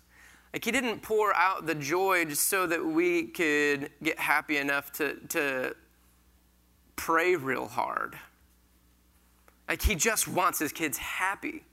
Like 0.56 0.64
he 0.64 0.72
didn't 0.72 1.02
pour 1.02 1.36
out 1.36 1.66
the 1.66 1.76
joy 1.76 2.24
just 2.24 2.48
so 2.48 2.66
that 2.66 2.84
we 2.84 3.24
could 3.24 3.90
get 4.02 4.18
happy 4.18 4.56
enough 4.56 4.90
to, 4.94 5.16
to 5.28 5.76
pray 6.96 7.36
real 7.36 7.68
hard. 7.68 8.18
Like 9.68 9.82
he 9.82 9.96
just 9.96 10.30
wants 10.30 10.58
his 10.58 10.72
kids 10.72 10.98
happy. 10.98 11.66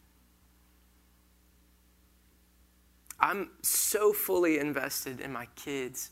I'm 3.21 3.51
so 3.63 4.13
fully 4.13 4.59
invested 4.59 5.21
in 5.21 5.33
my 5.33 5.47
kids. 5.55 6.11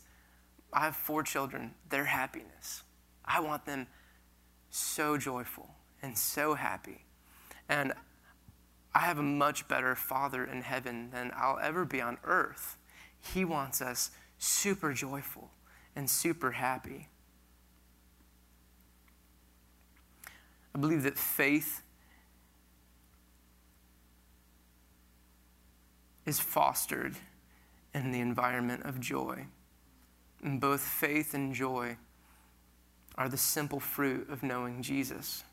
I 0.71 0.79
have 0.85 0.95
four 0.95 1.23
children, 1.23 1.73
their 1.89 2.05
happiness. 2.05 2.83
I 3.25 3.41
want 3.41 3.65
them 3.65 3.85
so 4.69 5.17
joyful 5.17 5.69
and 6.01 6.17
so 6.17 6.53
happy. 6.53 7.03
And 7.67 7.91
I 8.93 8.99
have 8.99 9.17
a 9.17 9.23
much 9.23 9.67
better 9.67 9.95
Father 9.95 10.43
in 10.43 10.61
heaven 10.61 11.09
than 11.11 11.31
I'll 11.35 11.59
ever 11.59 11.85
be 11.85 12.01
on 12.01 12.17
earth. 12.23 12.77
He 13.19 13.45
wants 13.45 13.81
us 13.81 14.11
super 14.37 14.93
joyful 14.93 15.51
and 15.95 16.09
super 16.09 16.51
happy. 16.51 17.07
I 20.73 20.79
believe 20.79 21.03
that 21.03 21.17
faith 21.17 21.83
is 26.25 26.39
fostered 26.39 27.15
in 27.93 28.11
the 28.11 28.19
environment 28.19 28.83
of 28.85 28.99
joy. 28.99 29.45
And 30.41 30.59
both 30.59 30.81
faith 30.81 31.33
and 31.33 31.53
joy 31.53 31.97
are 33.15 33.29
the 33.29 33.37
simple 33.37 33.79
fruit 33.79 34.29
of 34.29 34.43
knowing 34.43 34.81
Jesus, 34.81 35.43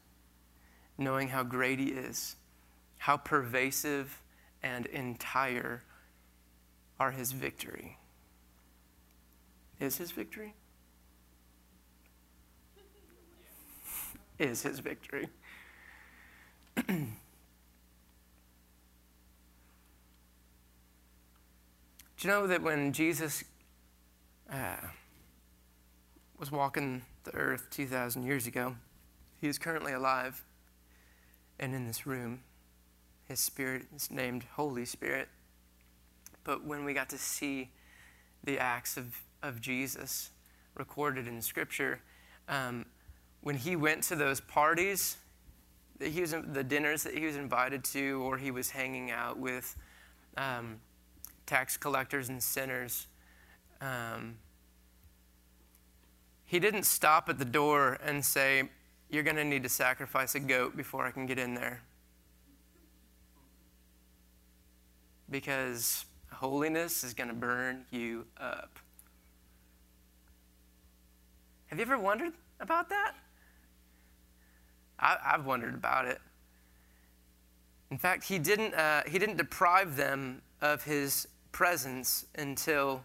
knowing 0.96 1.28
how 1.28 1.42
great 1.42 1.78
He 1.78 1.88
is, 1.88 2.36
how 2.98 3.16
pervasive 3.16 4.22
and 4.62 4.86
entire 4.86 5.82
are 7.00 7.10
His 7.10 7.32
victory. 7.32 7.98
Is 9.80 9.96
His 9.96 10.10
victory? 10.10 10.54
is 14.38 14.62
His 14.62 14.78
victory. 14.78 15.28
Do 22.18 22.26
you 22.26 22.28
know 22.28 22.46
that 22.46 22.62
when 22.62 22.92
Jesus 22.92 23.44
uh, 24.52 24.76
was 26.38 26.50
walking 26.50 27.02
the 27.24 27.34
earth 27.34 27.68
2,000 27.70 28.24
years 28.24 28.46
ago, 28.46 28.76
he 29.40 29.46
is 29.46 29.58
currently 29.58 29.92
alive 29.92 30.44
and 31.60 31.74
in 31.74 31.86
this 31.86 32.06
room. 32.06 32.40
His 33.28 33.40
spirit 33.40 33.86
is 33.94 34.10
named 34.10 34.44
Holy 34.54 34.86
Spirit. 34.86 35.28
But 36.44 36.64
when 36.64 36.84
we 36.84 36.94
got 36.94 37.10
to 37.10 37.18
see 37.18 37.68
the 38.42 38.58
acts 38.58 38.96
of, 38.96 39.20
of 39.42 39.60
Jesus 39.60 40.30
recorded 40.74 41.28
in 41.28 41.42
Scripture, 41.42 42.00
um, 42.48 42.86
when 43.42 43.56
he 43.56 43.76
went 43.76 44.02
to 44.04 44.16
those 44.16 44.40
parties, 44.40 45.18
that 45.98 46.08
he 46.08 46.22
was, 46.22 46.34
the 46.52 46.64
dinners 46.64 47.02
that 47.02 47.16
he 47.16 47.26
was 47.26 47.36
invited 47.36 47.84
to, 47.84 48.22
or 48.22 48.38
he 48.38 48.50
was 48.50 48.70
hanging 48.70 49.10
out 49.10 49.38
with 49.38 49.76
um, 50.36 50.80
tax 51.44 51.76
collectors 51.76 52.28
and 52.30 52.42
sinners. 52.42 53.08
Um, 53.80 54.36
he 56.46 56.58
didn't 56.58 56.84
stop 56.84 57.28
at 57.28 57.38
the 57.38 57.44
door 57.44 57.98
and 58.02 58.24
say, 58.24 58.70
You're 59.10 59.22
going 59.22 59.36
to 59.36 59.44
need 59.44 59.64
to 59.64 59.68
sacrifice 59.68 60.34
a 60.34 60.40
goat 60.40 60.76
before 60.76 61.04
I 61.04 61.10
can 61.10 61.26
get 61.26 61.38
in 61.38 61.54
there. 61.54 61.82
Because 65.30 66.06
holiness 66.32 67.04
is 67.04 67.14
going 67.14 67.28
to 67.28 67.34
burn 67.34 67.84
you 67.90 68.26
up. 68.40 68.78
Have 71.66 71.78
you 71.78 71.84
ever 71.84 71.98
wondered 71.98 72.32
about 72.60 72.88
that? 72.88 73.14
I, 74.98 75.16
have 75.22 75.46
wondered 75.46 75.74
about 75.74 76.06
it. 76.06 76.18
In 77.90 77.98
fact, 77.98 78.24
he 78.24 78.38
didn't, 78.38 78.74
uh, 78.74 79.02
he 79.06 79.18
didn't 79.18 79.36
deprive 79.36 79.96
them 79.96 80.42
of 80.60 80.84
his 80.84 81.28
presence 81.52 82.26
until 82.36 83.02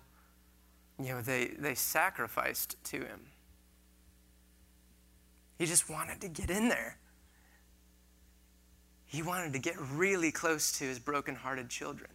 you 1.00 1.10
know 1.10 1.22
they, 1.22 1.52
they 1.58 1.76
sacrificed 1.76 2.76
to 2.86 2.98
him. 2.98 3.22
He 5.58 5.66
just 5.66 5.90
wanted 5.90 6.22
to 6.22 6.28
get 6.28 6.50
in 6.50 6.70
there. 6.70 6.98
He 9.14 9.22
wanted 9.22 9.54
to 9.54 9.60
get 9.60 9.76
really 9.80 10.32
close 10.32 10.72
to 10.80 10.86
his 10.86 10.98
broken-hearted 10.98 11.70
children. 11.70 12.10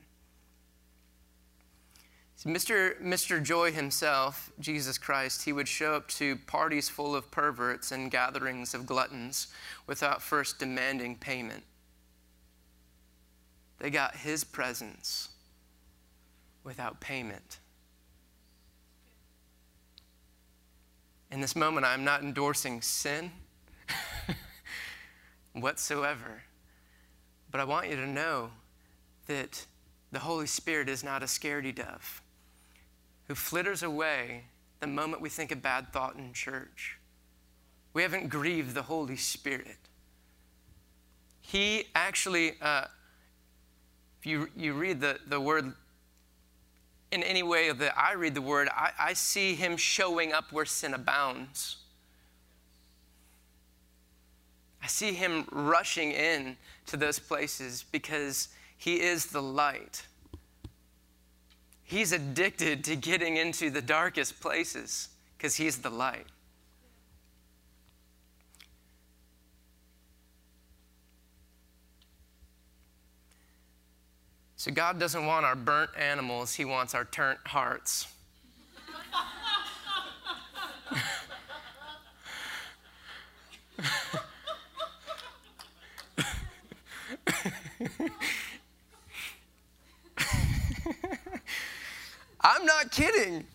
Mr. 2.45 3.01
Mr. 3.01 3.41
Joy 3.41 3.71
himself, 3.71 4.51
Jesus 4.59 4.99
Christ, 4.99 5.45
he 5.45 5.53
would 5.53 5.69
show 5.69 5.95
up 5.95 6.09
to 6.09 6.35
parties 6.49 6.89
full 6.89 7.15
of 7.15 7.31
perverts 7.31 7.93
and 7.93 8.11
gatherings 8.11 8.75
of 8.75 8.85
gluttons 8.85 9.47
without 9.87 10.21
first 10.21 10.59
demanding 10.59 11.15
payment. 11.15 11.63
They 13.79 13.91
got 13.91 14.17
his 14.17 14.43
presence 14.43 15.29
without 16.65 17.01
payment. 17.01 17.59
In 21.31 21.41
this 21.41 21.55
moment, 21.55 21.87
I'm 21.87 22.03
not 22.03 22.23
endorsing 22.23 22.83
sin 22.83 23.31
whatsoever. 25.53 26.43
But 27.51 27.61
I 27.61 27.65
want 27.65 27.89
you 27.89 27.97
to 27.97 28.07
know 28.07 28.51
that 29.27 29.65
the 30.13 30.19
Holy 30.21 30.47
Spirit 30.47 30.89
is 30.89 31.03
not 31.05 31.23
a 31.23 31.27
scaredy 31.27 31.75
dove 31.75 32.23
who 33.27 33.35
flitters 33.35 33.83
away 33.83 34.45
the 34.81 34.87
moment 34.87 35.21
we 35.21 35.29
think 35.29 35.53
a 35.53 35.57
bad 35.57 35.93
thought 35.93 36.17
in 36.17 36.33
church. 36.33 36.99
We 37.93 38.03
haven't 38.03 38.29
grieved 38.29 38.75
the 38.75 38.83
Holy 38.83 39.17
Spirit. 39.17 39.77
He 41.41 41.87
actually, 41.95 42.55
uh, 42.61 42.85
if 44.21 44.27
you, 44.27 44.49
you 44.57 44.75
read 44.75 45.01
the, 45.01 45.19
the 45.27 45.41
word 45.41 45.73
in 47.11 47.23
any 47.23 47.43
way 47.43 47.73
that 47.73 47.99
I 47.99 48.13
read 48.13 48.35
the 48.35 48.43
word, 48.43 48.69
I, 48.75 48.91
I 48.99 49.13
see 49.15 49.55
him 49.55 49.77
showing 49.77 50.33
up 50.33 50.53
where 50.53 50.67
sin 50.67 50.95
abounds. 50.95 51.77
I 54.83 54.87
see 54.87 55.13
him 55.13 55.47
rushing 55.51 56.13
in 56.13 56.57
to 56.88 56.96
those 56.96 57.18
places 57.18 57.85
because 57.90 58.48
he 58.77 59.01
is 59.01 59.27
the 59.27 59.42
light. 59.42 60.03
He's 61.85 62.12
addicted 62.12 62.85
to 62.85 62.96
getting 62.96 63.37
into 63.37 63.70
the 63.70 63.81
darkest 63.81 64.40
places 64.40 65.09
because 65.37 65.55
he's 65.57 65.79
the 65.79 65.90
light. 65.90 66.27
So 74.59 74.72
God 74.72 74.98
doesn't 74.98 75.24
want 75.24 75.46
our 75.46 75.55
burnt 75.55 75.92
animals, 75.96 76.53
He 76.53 76.64
wants 76.64 76.92
our 76.92 77.05
turnt 77.05 77.38
hearts. 77.46 78.09
I'm 92.40 92.64
not 92.64 92.90
kidding. 92.90 93.46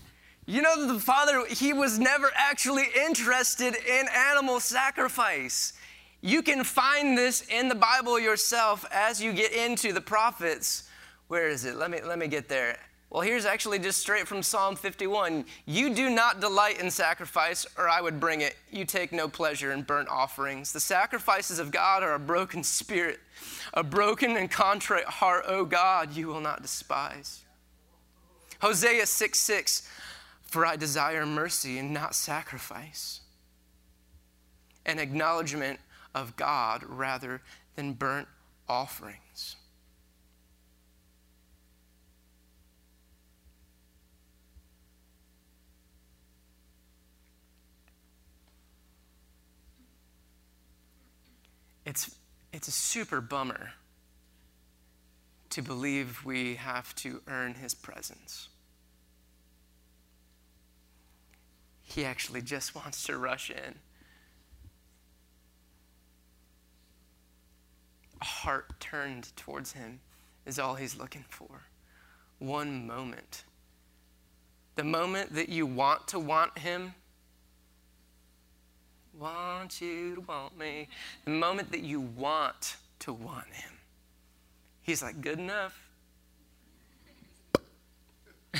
You 0.46 0.62
know, 0.62 0.94
the 0.94 1.00
Father, 1.00 1.46
He 1.48 1.74
was 1.74 2.00
never 2.00 2.30
actually 2.36 2.86
interested 2.96 3.76
in 3.76 4.08
animal 4.14 4.60
sacrifice. 4.60 5.74
You 6.22 6.42
can 6.42 6.64
find 6.64 7.18
this 7.18 7.42
in 7.50 7.70
the 7.70 7.76
Bible 7.76 8.20
yourself 8.20 8.86
as 8.92 9.22
you 9.22 9.34
get 9.34 9.52
into 9.52 9.94
the 9.94 10.02
prophets. 10.02 10.84
Where 11.28 11.50
is 11.50 11.66
it? 11.66 11.76
Let 11.76 11.92
me, 11.92 12.02
let 12.02 12.20
me 12.20 12.28
get 12.28 12.48
there. 12.50 12.78
Well, 13.14 13.22
here's 13.22 13.46
actually 13.46 13.78
just 13.78 14.00
straight 14.00 14.28
from 14.28 14.42
Psalm 14.42 14.76
51. 14.76 15.46
You 15.68 15.94
do 15.94 16.10
not 16.10 16.40
delight 16.40 16.80
in 16.80 16.90
sacrifice, 16.90 17.64
or 17.78 17.88
I 17.88 18.02
would 18.02 18.20
bring 18.20 18.42
it. 18.42 18.56
You 18.72 18.86
take 18.86 19.12
no 19.12 19.28
pleasure 19.28 19.72
in 19.72 19.84
burnt 19.84 20.10
offerings. 20.10 20.74
The 20.74 20.80
sacrifices 20.80 21.60
of 21.60 21.70
God 21.70 22.02
are 22.02 22.16
a 22.16 22.20
broken 22.20 22.64
spirit, 22.64 23.20
a 23.76 23.84
broken 23.84 24.36
and 24.36 24.50
contrite 24.50 25.06
heart, 25.06 25.46
O 25.48 25.64
God, 25.64 26.16
you 26.16 26.26
will 26.26 26.42
not 26.42 26.64
despise. 26.64 27.44
Hosea 28.62 29.06
6 29.06 29.40
6, 29.40 29.88
for 30.42 30.66
I 30.66 30.76
desire 30.76 31.24
mercy 31.24 31.78
and 31.78 31.94
not 31.94 32.16
sacrifice, 32.16 33.22
an 34.88 34.98
acknowledgement 34.98 35.80
of 36.16 36.36
God 36.36 36.82
rather 36.84 37.44
than 37.76 37.94
burnt 37.94 38.28
offerings. 38.68 39.58
It's, 51.94 52.16
it's 52.52 52.68
a 52.68 52.72
super 52.72 53.22
bummer 53.22 53.74
to 55.52 55.62
believe 55.62 56.26
we 56.26 56.56
have 56.56 56.96
to 56.96 57.22
earn 57.28 57.54
his 57.54 57.76
presence. 57.76 58.50
He 61.84 62.04
actually 62.04 62.42
just 62.42 62.74
wants 62.84 63.04
to 63.04 63.16
rush 63.16 63.52
in. 63.52 63.76
A 68.20 68.26
heart 68.26 68.80
turned 68.80 69.32
towards 69.36 69.74
him 69.74 70.00
is 70.48 70.58
all 70.58 70.74
he's 70.74 70.98
looking 70.98 71.26
for. 71.30 71.62
one 72.40 72.88
moment. 72.88 73.44
The 74.78 74.84
moment 74.84 75.36
that 75.36 75.48
you 75.48 75.68
want 75.68 76.08
to 76.08 76.18
want 76.18 76.58
Him, 76.58 76.96
want 79.18 79.82
you 79.82 80.16
to 80.16 80.22
want 80.22 80.58
me. 80.58 80.88
The 81.26 81.32
moment 81.32 81.72
that 81.72 81.82
you 81.82 82.02
want 82.02 82.78
to 83.00 83.14
want 83.14 83.54
Him, 83.54 83.74
He's 84.84 85.02
like, 85.02 85.22
good 85.22 85.40
enough. 85.40 85.80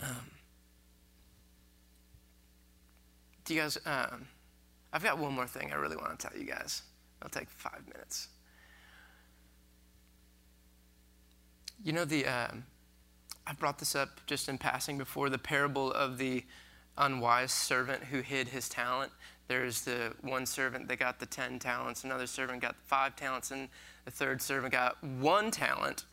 um, 0.00 0.06
do 3.44 3.54
you 3.54 3.60
guys, 3.60 3.78
um, 3.86 4.26
I've 4.92 5.04
got 5.04 5.16
one 5.18 5.32
more 5.32 5.46
thing 5.46 5.72
I 5.72 5.76
really 5.76 5.96
want 5.96 6.18
to 6.18 6.28
tell 6.28 6.36
you 6.36 6.44
guys. 6.46 6.82
It'll 7.20 7.30
take 7.30 7.48
five 7.48 7.86
minutes. 7.86 8.26
You 11.84 11.92
know, 11.92 12.04
the, 12.04 12.26
um, 12.26 12.64
I 13.46 13.52
brought 13.52 13.78
this 13.78 13.94
up 13.94 14.20
just 14.26 14.48
in 14.48 14.58
passing 14.58 14.98
before 14.98 15.30
the 15.30 15.38
parable 15.38 15.92
of 15.92 16.18
the 16.18 16.44
unwise 16.98 17.52
servant 17.52 18.04
who 18.04 18.20
hid 18.20 18.48
his 18.48 18.68
talent. 18.68 19.12
There's 19.48 19.82
the 19.82 20.12
one 20.22 20.46
servant 20.46 20.88
that 20.88 20.98
got 20.98 21.20
the 21.20 21.26
10 21.26 21.58
talents, 21.58 22.02
another 22.04 22.26
servant 22.26 22.62
got 22.62 22.74
five 22.86 23.14
talents, 23.14 23.50
and 23.50 23.68
the 24.04 24.10
third 24.10 24.42
servant 24.42 24.72
got 24.72 25.02
one 25.04 25.50
talent. 25.50 26.04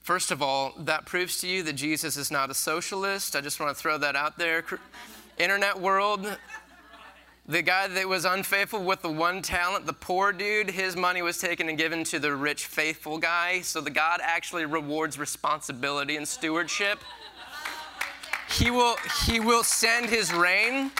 First 0.00 0.30
of 0.30 0.40
all, 0.40 0.72
that 0.78 1.04
proves 1.04 1.40
to 1.40 1.48
you 1.48 1.64
that 1.64 1.72
Jesus 1.72 2.16
is 2.16 2.30
not 2.30 2.48
a 2.48 2.54
socialist. 2.54 3.34
I 3.34 3.40
just 3.40 3.58
want 3.58 3.76
to 3.76 3.82
throw 3.82 3.98
that 3.98 4.14
out 4.14 4.38
there. 4.38 4.64
Internet 5.38 5.80
world, 5.80 6.36
the 7.48 7.62
guy 7.62 7.86
that 7.86 8.08
was 8.08 8.24
unfaithful 8.24 8.82
with 8.82 9.02
the 9.02 9.10
one 9.10 9.40
talent, 9.40 9.86
the 9.86 9.92
poor 9.92 10.32
dude, 10.32 10.70
his 10.70 10.96
money 10.96 11.22
was 11.22 11.38
taken 11.38 11.68
and 11.68 11.78
given 11.78 12.02
to 12.04 12.18
the 12.18 12.34
rich, 12.34 12.66
faithful 12.66 13.18
guy. 13.18 13.60
So 13.60 13.80
the 13.80 13.90
God 13.90 14.20
actually 14.22 14.64
rewards 14.64 15.16
responsibility 15.16 16.16
and 16.16 16.26
stewardship. 16.26 16.98
He 18.50 18.70
will, 18.70 18.96
he 19.26 19.38
will 19.38 19.62
send 19.62 20.06
his 20.06 20.32
rain, 20.32 20.90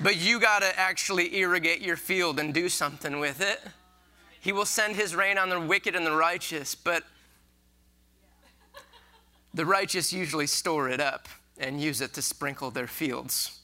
but 0.00 0.16
you 0.16 0.38
got 0.38 0.60
to 0.60 0.78
actually 0.78 1.36
irrigate 1.38 1.80
your 1.80 1.96
field 1.96 2.38
and 2.38 2.54
do 2.54 2.68
something 2.68 3.18
with 3.18 3.40
it. 3.40 3.60
He 4.40 4.52
will 4.52 4.64
send 4.64 4.94
his 4.94 5.16
rain 5.16 5.38
on 5.38 5.48
the 5.48 5.58
wicked 5.58 5.96
and 5.96 6.06
the 6.06 6.14
righteous, 6.14 6.76
but 6.76 7.02
the 9.54 9.66
righteous 9.66 10.12
usually 10.12 10.46
store 10.46 10.88
it 10.88 11.00
up 11.00 11.28
and 11.58 11.80
use 11.80 12.00
it 12.00 12.14
to 12.14 12.22
sprinkle 12.22 12.70
their 12.70 12.86
fields. 12.86 13.58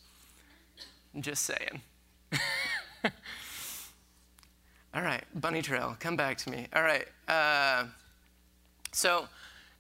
I'm 1.14 1.22
just 1.22 1.44
saying. 1.44 1.82
All 4.94 5.02
right, 5.02 5.24
bunny 5.34 5.62
trail, 5.62 5.96
come 5.98 6.16
back 6.16 6.36
to 6.38 6.50
me. 6.50 6.66
All 6.74 6.82
right, 6.82 7.06
uh, 7.28 7.84
so 8.92 9.26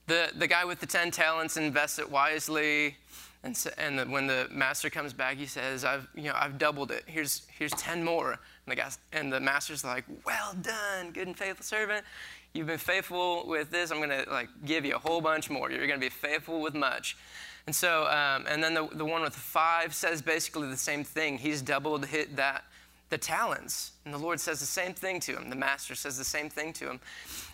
the, 0.06 0.30
the 0.36 0.46
guy 0.46 0.64
with 0.64 0.80
the 0.80 0.86
10 0.86 1.10
talents 1.10 1.56
invests 1.56 1.98
it 1.98 2.10
wisely. 2.10 2.96
And, 3.44 3.56
so, 3.56 3.70
and 3.76 3.98
the, 3.98 4.04
when 4.04 4.26
the 4.26 4.46
master 4.50 4.88
comes 4.88 5.12
back, 5.12 5.36
he 5.36 5.46
says, 5.46 5.84
I've, 5.84 6.08
you 6.14 6.24
know, 6.24 6.34
I've 6.36 6.58
doubled 6.58 6.92
it. 6.92 7.02
Here's, 7.06 7.42
here's 7.58 7.72
10 7.72 8.04
more. 8.04 8.30
And 8.32 8.38
the, 8.68 8.76
guy, 8.76 8.90
and 9.12 9.32
the 9.32 9.40
master's 9.40 9.84
like, 9.84 10.04
well 10.24 10.54
done, 10.60 11.10
good 11.12 11.26
and 11.26 11.36
faithful 11.36 11.64
servant. 11.64 12.04
You've 12.54 12.66
been 12.66 12.78
faithful 12.78 13.46
with 13.46 13.70
this. 13.70 13.90
I'm 13.90 13.98
going 13.98 14.10
to 14.10 14.30
like 14.30 14.48
give 14.64 14.84
you 14.84 14.94
a 14.94 14.98
whole 14.98 15.20
bunch 15.20 15.48
more. 15.48 15.70
You're 15.70 15.86
going 15.86 16.00
to 16.00 16.04
be 16.04 16.10
faithful 16.10 16.60
with 16.60 16.74
much. 16.74 17.16
And 17.66 17.74
so, 17.74 18.06
um, 18.08 18.44
and 18.48 18.62
then 18.62 18.74
the, 18.74 18.88
the 18.92 19.04
one 19.04 19.22
with 19.22 19.34
five 19.34 19.94
says 19.94 20.20
basically 20.20 20.68
the 20.68 20.76
same 20.76 21.04
thing. 21.04 21.38
He's 21.38 21.62
doubled 21.62 22.06
hit 22.06 22.36
that 22.36 22.64
the 23.08 23.18
talents. 23.18 23.92
And 24.04 24.12
the 24.12 24.18
Lord 24.18 24.40
says 24.40 24.58
the 24.58 24.66
same 24.66 24.94
thing 24.94 25.20
to 25.20 25.36
him. 25.36 25.50
The 25.50 25.56
master 25.56 25.94
says 25.94 26.18
the 26.18 26.24
same 26.24 26.48
thing 26.50 26.72
to 26.74 26.90
him. 26.90 27.00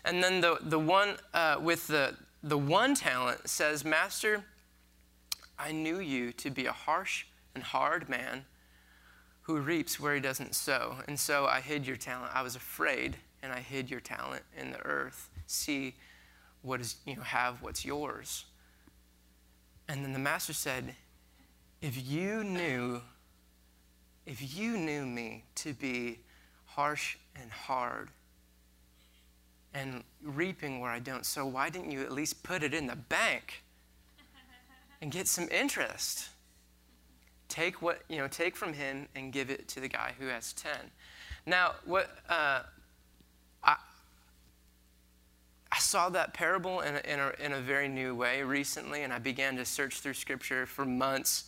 And 0.05 0.23
then 0.23 0.41
the, 0.41 0.59
the 0.63 0.79
one 0.79 1.17
uh, 1.35 1.57
with 1.61 1.87
the, 1.89 2.15
the 2.43 2.57
one 2.57 2.95
talent 2.95 3.49
says, 3.49 3.85
Master, 3.85 4.45
I 5.59 5.73
knew 5.73 5.99
you 5.99 6.33
to 6.33 6.51
be 6.51 6.67
a 6.67 6.73
harsh 6.73 7.27
and 7.55 7.65
hard 7.65 8.09
man 8.09 8.45
who 9.43 9.59
reaps 9.59 9.99
where 9.99 10.15
he 10.15 10.21
doesn't 10.21 10.55
sow. 10.55 10.99
And 11.09 11.19
so 11.19 11.47
I 11.47 11.61
hid 11.61 11.87
your 11.87 11.97
talent. 11.97 12.31
I 12.35 12.43
was 12.43 12.55
afraid 12.55 13.17
and 13.42 13.53
I 13.53 13.61
hid 13.61 13.90
your 13.90 14.01
talent 14.01 14.42
in 14.57 14.70
the 14.70 14.81
earth. 14.81 15.31
See 15.46 15.94
what 16.62 16.81
is, 16.81 16.96
you 17.07 17.16
know, 17.16 17.22
have 17.22 17.62
what's 17.62 17.85
yours. 17.85 18.44
And 19.88 20.05
then 20.05 20.12
the 20.12 20.18
master 20.18 20.53
said, 20.53 20.94
If 21.81 22.09
you 22.09 22.44
knew, 22.44 23.01
if 24.27 24.57
you 24.57 24.77
knew 24.77 25.07
me 25.07 25.44
to 25.57 25.72
be 25.72 26.18
harsh 26.66 27.16
and 27.40 27.51
hard 27.51 28.11
and 29.72 30.05
reaping 30.22 30.81
where 30.81 30.90
I 30.90 30.98
don't, 30.98 31.24
so 31.24 31.46
why 31.46 31.70
didn't 31.70 31.90
you 31.90 32.03
at 32.03 32.12
least 32.12 32.42
put 32.42 32.62
it 32.62 32.74
in 32.74 32.87
the 32.87 32.96
bank 32.96 33.62
and 35.01 35.11
get 35.11 35.27
some 35.27 35.48
interest? 35.51 36.29
Take 37.48 37.81
what, 37.81 38.03
you 38.09 38.18
know, 38.18 38.29
take 38.29 38.57
from 38.57 38.74
him 38.74 39.09
and 39.14 39.33
give 39.33 39.48
it 39.48 39.68
to 39.68 39.81
the 39.81 39.88
guy 39.88 40.12
who 40.18 40.27
has 40.27 40.53
10. 40.53 40.72
Now, 41.46 41.72
what, 41.87 42.11
uh, 42.29 42.62
I 45.71 45.79
saw 45.79 46.09
that 46.11 46.33
parable 46.33 46.81
in 46.81 46.95
a, 46.97 47.01
in, 47.13 47.21
a, 47.21 47.33
in 47.45 47.53
a, 47.53 47.61
very 47.61 47.89
new 47.89 48.15
way 48.15 48.43
recently, 48.43 49.03
and 49.03 49.13
I 49.13 49.19
began 49.19 49.57
to 49.57 49.65
search 49.65 50.01
through 50.01 50.15
Scripture 50.15 50.65
for 50.65 50.85
months 50.85 51.45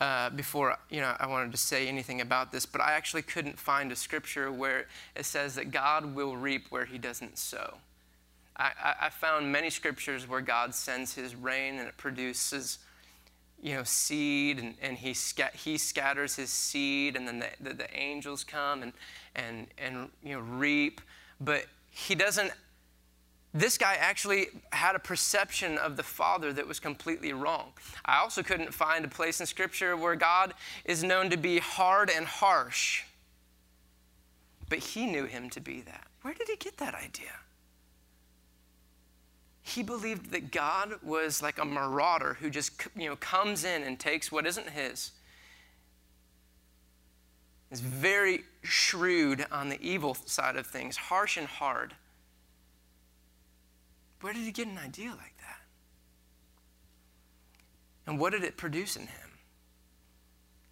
uh, 0.00 0.30
before 0.30 0.76
you 0.90 1.00
know 1.00 1.16
I 1.18 1.26
wanted 1.26 1.52
to 1.52 1.56
say 1.56 1.88
anything 1.88 2.20
about 2.20 2.52
this. 2.52 2.66
But 2.66 2.82
I 2.82 2.92
actually 2.92 3.22
couldn't 3.22 3.58
find 3.58 3.90
a 3.90 3.96
Scripture 3.96 4.52
where 4.52 4.86
it 5.16 5.24
says 5.24 5.54
that 5.54 5.70
God 5.70 6.14
will 6.14 6.36
reap 6.36 6.66
where 6.70 6.84
He 6.84 6.98
doesn't 6.98 7.38
sow. 7.38 7.78
I, 8.56 8.72
I, 8.82 8.94
I 9.02 9.08
found 9.10 9.50
many 9.50 9.70
Scriptures 9.70 10.28
where 10.28 10.42
God 10.42 10.74
sends 10.74 11.14
His 11.14 11.34
rain 11.34 11.78
and 11.78 11.88
it 11.88 11.96
produces 11.96 12.78
you 13.64 13.74
know, 13.74 13.82
seed, 13.82 14.58
and, 14.58 14.74
and 14.82 14.98
he, 14.98 15.16
he 15.54 15.78
scatters 15.78 16.36
his 16.36 16.50
seed, 16.50 17.16
and 17.16 17.26
then 17.26 17.38
the, 17.38 17.48
the, 17.58 17.72
the 17.72 17.96
angels 17.96 18.44
come 18.44 18.82
and, 18.82 18.92
and, 19.34 19.66
and 19.78 20.10
you 20.22 20.34
know, 20.34 20.40
reap. 20.40 21.00
But 21.40 21.64
he 21.90 22.14
doesn't 22.14 22.52
this 23.54 23.78
guy 23.78 23.94
actually 23.94 24.48
had 24.72 24.96
a 24.96 24.98
perception 24.98 25.78
of 25.78 25.96
the 25.96 26.02
Father 26.02 26.52
that 26.52 26.66
was 26.66 26.80
completely 26.80 27.32
wrong. 27.32 27.72
I 28.04 28.18
also 28.18 28.42
couldn't 28.42 28.74
find 28.74 29.04
a 29.04 29.08
place 29.08 29.38
in 29.38 29.46
Scripture 29.46 29.96
where 29.96 30.16
God 30.16 30.54
is 30.84 31.04
known 31.04 31.30
to 31.30 31.36
be 31.36 31.60
hard 31.60 32.10
and 32.10 32.26
harsh, 32.26 33.04
but 34.68 34.80
he 34.80 35.06
knew 35.06 35.26
him 35.26 35.48
to 35.50 35.60
be 35.60 35.82
that. 35.82 36.08
Where 36.22 36.34
did 36.34 36.48
he 36.48 36.56
get 36.56 36.78
that 36.78 36.96
idea? 36.96 37.30
He 39.62 39.84
believed 39.84 40.32
that 40.32 40.50
God 40.50 40.94
was 41.02 41.40
like 41.40 41.58
a 41.60 41.64
marauder 41.64 42.36
who 42.40 42.50
just 42.50 42.72
you 42.96 43.08
know, 43.08 43.16
comes 43.16 43.64
in 43.64 43.84
and 43.84 44.00
takes 44.00 44.32
what 44.32 44.46
isn't 44.46 44.68
his. 44.68 45.12
Is 47.70 47.80
very 47.80 48.42
shrewd 48.62 49.46
on 49.52 49.68
the 49.68 49.80
evil 49.80 50.14
side 50.26 50.56
of 50.56 50.66
things, 50.66 50.96
harsh 50.96 51.36
and 51.36 51.46
hard. 51.46 51.94
Where 54.24 54.32
did 54.32 54.44
he 54.44 54.52
get 54.52 54.68
an 54.68 54.78
idea 54.78 55.10
like 55.10 55.36
that? 55.36 55.60
And 58.06 58.18
what 58.18 58.32
did 58.32 58.42
it 58.42 58.56
produce 58.56 58.96
in 58.96 59.02
him? 59.02 59.30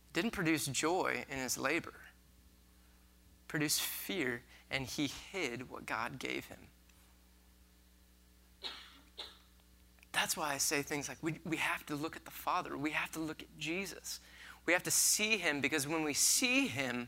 It 0.07 0.15
didn't 0.15 0.31
produce 0.31 0.65
joy 0.65 1.27
in 1.29 1.37
his 1.37 1.59
labor. 1.59 1.93
It 1.93 3.49
produced 3.49 3.83
fear, 3.83 4.41
and 4.71 4.87
he 4.87 5.13
hid 5.33 5.69
what 5.69 5.85
God 5.85 6.19
gave 6.19 6.47
him. 6.47 6.61
That's 10.13 10.35
why 10.35 10.55
I 10.55 10.57
say 10.57 10.81
things 10.81 11.07
like 11.07 11.19
we, 11.21 11.39
we 11.45 11.59
have 11.59 11.85
to 11.85 11.95
look 11.95 12.17
at 12.17 12.25
the 12.25 12.31
Father. 12.31 12.79
We 12.79 12.93
have 12.93 13.11
to 13.11 13.21
look 13.21 13.43
at 13.43 13.59
Jesus. 13.59 14.21
We 14.65 14.73
have 14.73 14.83
to 14.85 14.91
see 14.91 15.37
him 15.37 15.61
because 15.61 15.87
when 15.87 16.05
we 16.05 16.15
see 16.15 16.69
him, 16.69 17.07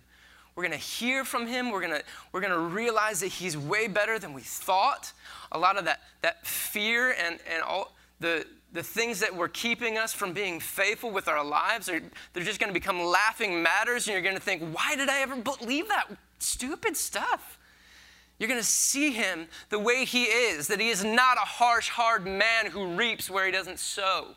we're 0.55 0.63
going 0.63 0.79
to 0.79 0.85
hear 0.85 1.25
from 1.25 1.47
him. 1.47 1.71
We're 1.71 1.81
going 1.81 2.01
we're 2.33 2.41
to 2.43 2.59
realize 2.59 3.21
that 3.21 3.29
he's 3.29 3.57
way 3.57 3.89
better 3.89 4.19
than 4.19 4.33
we 4.33 4.43
thought. 4.43 5.13
A 5.51 5.59
lot 5.59 5.77
of 5.77 5.85
that, 5.87 6.03
that 6.23 6.47
fear 6.47 7.11
and, 7.13 7.39
and 7.53 7.63
all 7.63 7.95
the, 8.21 8.47
the 8.73 8.83
things 8.83 9.21
that 9.21 9.35
were 9.35 9.49
keeping 9.49 9.99
us 9.99 10.13
from 10.13 10.33
being 10.33 10.61
faithful 10.61 11.11
with 11.11 11.27
our 11.27 11.45
lives, 11.45 11.89
are, 11.89 12.01
they're 12.33 12.45
just 12.45 12.61
going 12.61 12.71
to 12.71 12.75
become 12.79 13.03
laughing 13.03 13.63
matters. 13.63 14.07
And 14.07 14.13
you're 14.13 14.23
going 14.23 14.37
to 14.37 14.43
think, 14.43 14.63
why 14.73 14.95
did 14.95 15.09
I 15.09 15.23
ever 15.23 15.37
believe 15.37 15.89
that 15.89 16.07
stupid 16.39 16.97
stuff? 16.97 17.59
You're 18.39 18.49
going 18.49 18.61
to 18.61 18.67
see 18.67 19.13
him 19.13 19.47
the 19.71 19.79
way 19.79 20.05
he 20.05 20.25
is, 20.25 20.69
that 20.69 20.81
he 20.81 20.89
is 20.89 21.05
not 21.05 21.37
a 21.37 21.47
harsh, 21.47 21.89
hard 21.89 22.27
man 22.27 22.67
who 22.67 22.95
reaps 22.95 23.31
where 23.31 23.47
he 23.47 23.53
doesn't 23.53 23.79
sow. 23.79 24.35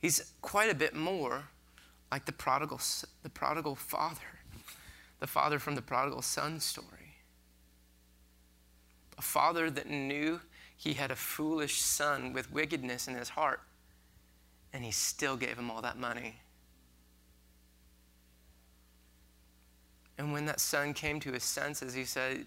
He's 0.00 0.32
quite 0.42 0.70
a 0.70 0.74
bit 0.74 0.94
more 0.94 1.44
like 2.10 2.24
the 2.24 2.32
prodigal, 2.32 2.80
the 3.22 3.30
prodigal 3.30 3.74
father, 3.74 4.20
the 5.20 5.26
father 5.26 5.58
from 5.58 5.74
the 5.74 5.82
prodigal 5.82 6.22
son 6.22 6.60
story. 6.60 7.16
a 9.18 9.22
father 9.22 9.68
that 9.68 9.90
knew 9.90 10.40
he 10.76 10.94
had 10.94 11.10
a 11.10 11.16
foolish 11.16 11.80
son 11.80 12.32
with 12.32 12.52
wickedness 12.52 13.08
in 13.08 13.14
his 13.16 13.30
heart, 13.30 13.60
and 14.72 14.84
he 14.84 14.92
still 14.92 15.36
gave 15.36 15.58
him 15.58 15.70
all 15.70 15.82
that 15.82 15.98
money. 15.98 16.36
And 20.16 20.32
when 20.32 20.46
that 20.46 20.60
son 20.60 20.94
came 20.94 21.18
to 21.20 21.32
his 21.32 21.42
senses, 21.42 21.94
he 21.94 22.04
said, 22.04 22.46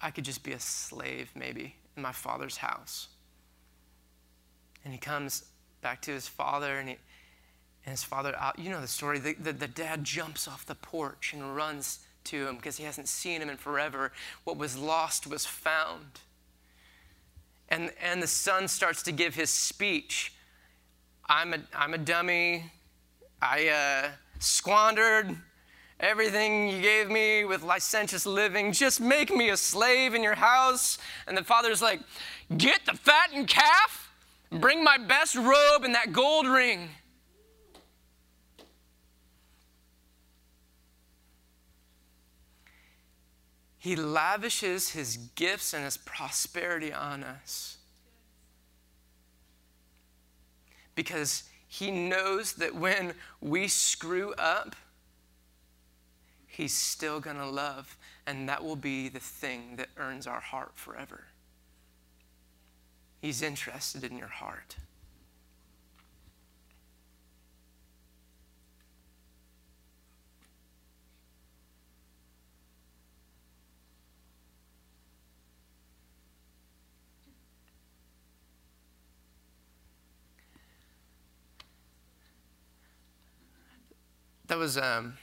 I 0.00 0.10
could 0.10 0.24
just 0.24 0.42
be 0.42 0.52
a 0.52 0.60
slave, 0.60 1.30
maybe, 1.34 1.74
in 1.96 2.02
my 2.02 2.12
father's 2.12 2.56
house. 2.56 3.08
And 4.84 4.92
he 4.92 4.98
comes 4.98 5.44
back 5.82 6.02
to 6.02 6.10
his 6.12 6.28
father, 6.28 6.78
and, 6.78 6.88
he, 6.88 6.96
and 7.84 7.92
his 7.92 8.02
father, 8.02 8.34
out, 8.36 8.58
you 8.58 8.70
know 8.70 8.80
the 8.80 8.88
story, 8.88 9.18
the, 9.18 9.34
the, 9.34 9.52
the 9.52 9.68
dad 9.68 10.04
jumps 10.04 10.48
off 10.48 10.66
the 10.66 10.74
porch 10.74 11.32
and 11.32 11.54
runs 11.54 12.00
to 12.24 12.46
him 12.46 12.56
because 12.56 12.76
he 12.76 12.84
hasn't 12.84 13.08
seen 13.08 13.40
him 13.40 13.50
in 13.50 13.56
forever. 13.56 14.12
What 14.44 14.56
was 14.56 14.76
lost 14.76 15.26
was 15.26 15.46
found. 15.46 16.20
And, 17.68 17.92
and 18.02 18.22
the 18.22 18.26
son 18.26 18.68
starts 18.68 19.02
to 19.04 19.12
give 19.12 19.34
his 19.34 19.50
speech. 19.50 20.32
I'm 21.28 21.54
a, 21.54 21.58
I'm 21.74 21.94
a 21.94 21.98
dummy. 21.98 22.64
I 23.40 23.68
uh, 23.68 24.10
squandered 24.38 25.36
everything 26.00 26.68
you 26.68 26.82
gave 26.82 27.08
me 27.08 27.44
with 27.44 27.62
licentious 27.62 28.26
living. 28.26 28.72
Just 28.72 29.00
make 29.00 29.34
me 29.34 29.50
a 29.50 29.56
slave 29.56 30.14
in 30.14 30.22
your 30.22 30.34
house. 30.34 30.98
And 31.26 31.36
the 31.36 31.44
father's 31.44 31.80
like, 31.80 32.00
Get 32.56 32.84
the 32.86 32.94
fattened 32.94 33.46
calf, 33.46 34.09
bring 34.50 34.82
my 34.82 34.98
best 34.98 35.36
robe 35.36 35.84
and 35.84 35.94
that 35.94 36.12
gold 36.12 36.46
ring. 36.46 36.90
He 43.78 43.96
lavishes 43.96 44.90
his 44.90 45.16
gifts 45.16 45.72
and 45.72 45.84
his 45.84 45.96
prosperity 45.96 46.92
on 46.92 47.24
us. 47.24 47.78
Because 50.94 51.44
he 51.66 51.90
knows 51.90 52.54
that 52.54 52.74
when 52.74 53.14
we 53.40 53.68
screw 53.68 54.34
up, 54.34 54.76
he's 56.46 56.74
still 56.74 57.20
going 57.20 57.38
to 57.38 57.46
love, 57.46 57.96
and 58.26 58.46
that 58.50 58.62
will 58.62 58.76
be 58.76 59.08
the 59.08 59.18
thing 59.18 59.76
that 59.76 59.88
earns 59.96 60.26
our 60.26 60.40
heart 60.40 60.72
forever. 60.74 61.24
He's 63.20 63.42
interested 63.42 64.02
in 64.02 64.16
your 64.16 64.28
heart. 64.28 64.76
that 84.50 84.58
was 84.58 84.76
um, 84.76 85.16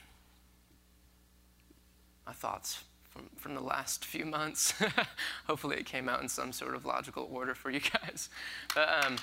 my 2.25 2.31
thoughts 2.31 2.85
from, 3.17 3.29
from 3.35 3.55
the 3.55 3.61
last 3.61 4.05
few 4.05 4.25
months. 4.25 4.73
Hopefully, 5.47 5.77
it 5.77 5.85
came 5.85 6.07
out 6.09 6.21
in 6.21 6.29
some 6.29 6.51
sort 6.51 6.75
of 6.75 6.85
logical 6.85 7.27
order 7.31 7.55
for 7.55 7.71
you 7.71 7.79
guys. 7.79 8.29
But, 8.75 8.89
um, 9.05 9.15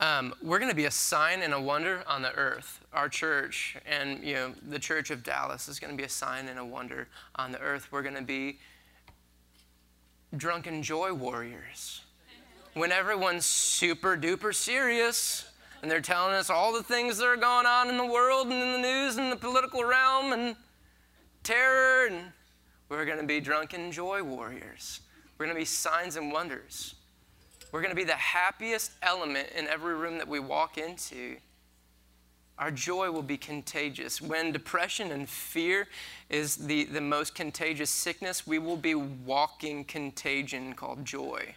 um, 0.00 0.34
we're 0.42 0.58
going 0.58 0.70
to 0.70 0.76
be 0.76 0.86
a 0.86 0.90
sign 0.90 1.42
and 1.42 1.52
a 1.52 1.60
wonder 1.60 2.02
on 2.06 2.22
the 2.22 2.32
earth. 2.32 2.80
Our 2.92 3.08
church 3.08 3.76
and 3.86 4.24
you 4.24 4.34
know 4.34 4.52
the 4.68 4.78
Church 4.78 5.10
of 5.10 5.22
Dallas 5.22 5.68
is 5.68 5.78
going 5.78 5.90
to 5.90 5.96
be 5.96 6.04
a 6.04 6.08
sign 6.08 6.48
and 6.48 6.58
a 6.58 6.64
wonder 6.64 7.08
on 7.36 7.52
the 7.52 7.60
earth. 7.60 7.88
We're 7.90 8.02
going 8.02 8.16
to 8.16 8.22
be 8.22 8.58
drunken 10.34 10.82
joy 10.82 11.12
warriors 11.12 12.00
when 12.72 12.90
everyone's 12.90 13.44
super 13.44 14.16
duper 14.16 14.54
serious 14.54 15.51
and 15.82 15.90
they're 15.90 16.00
telling 16.00 16.34
us 16.34 16.48
all 16.48 16.72
the 16.72 16.82
things 16.82 17.18
that 17.18 17.26
are 17.26 17.36
going 17.36 17.66
on 17.66 17.88
in 17.90 17.96
the 17.96 18.06
world 18.06 18.46
and 18.46 18.54
in 18.54 18.72
the 18.72 18.78
news 18.78 19.16
and 19.16 19.30
the 19.30 19.36
political 19.36 19.84
realm 19.84 20.32
and 20.32 20.56
terror 21.42 22.06
and 22.06 22.32
we're 22.88 23.04
going 23.04 23.18
to 23.18 23.26
be 23.26 23.40
drunken 23.40 23.92
joy 23.92 24.22
warriors 24.22 25.00
we're 25.36 25.46
going 25.46 25.56
to 25.56 25.60
be 25.60 25.64
signs 25.64 26.16
and 26.16 26.32
wonders 26.32 26.94
we're 27.72 27.80
going 27.80 27.90
to 27.90 27.96
be 27.96 28.04
the 28.04 28.12
happiest 28.12 28.92
element 29.02 29.48
in 29.56 29.66
every 29.66 29.94
room 29.94 30.18
that 30.18 30.28
we 30.28 30.38
walk 30.38 30.78
into 30.78 31.36
our 32.58 32.70
joy 32.70 33.10
will 33.10 33.22
be 33.22 33.36
contagious. 33.36 34.20
When 34.20 34.52
depression 34.52 35.10
and 35.10 35.28
fear 35.28 35.88
is 36.28 36.54
the, 36.54 36.84
the 36.84 37.00
most 37.00 37.34
contagious 37.34 37.90
sickness, 37.90 38.46
we 38.46 38.60
will 38.60 38.76
be 38.76 38.94
walking 38.94 39.84
contagion 39.84 40.74
called 40.74 41.04
joy. 41.04 41.56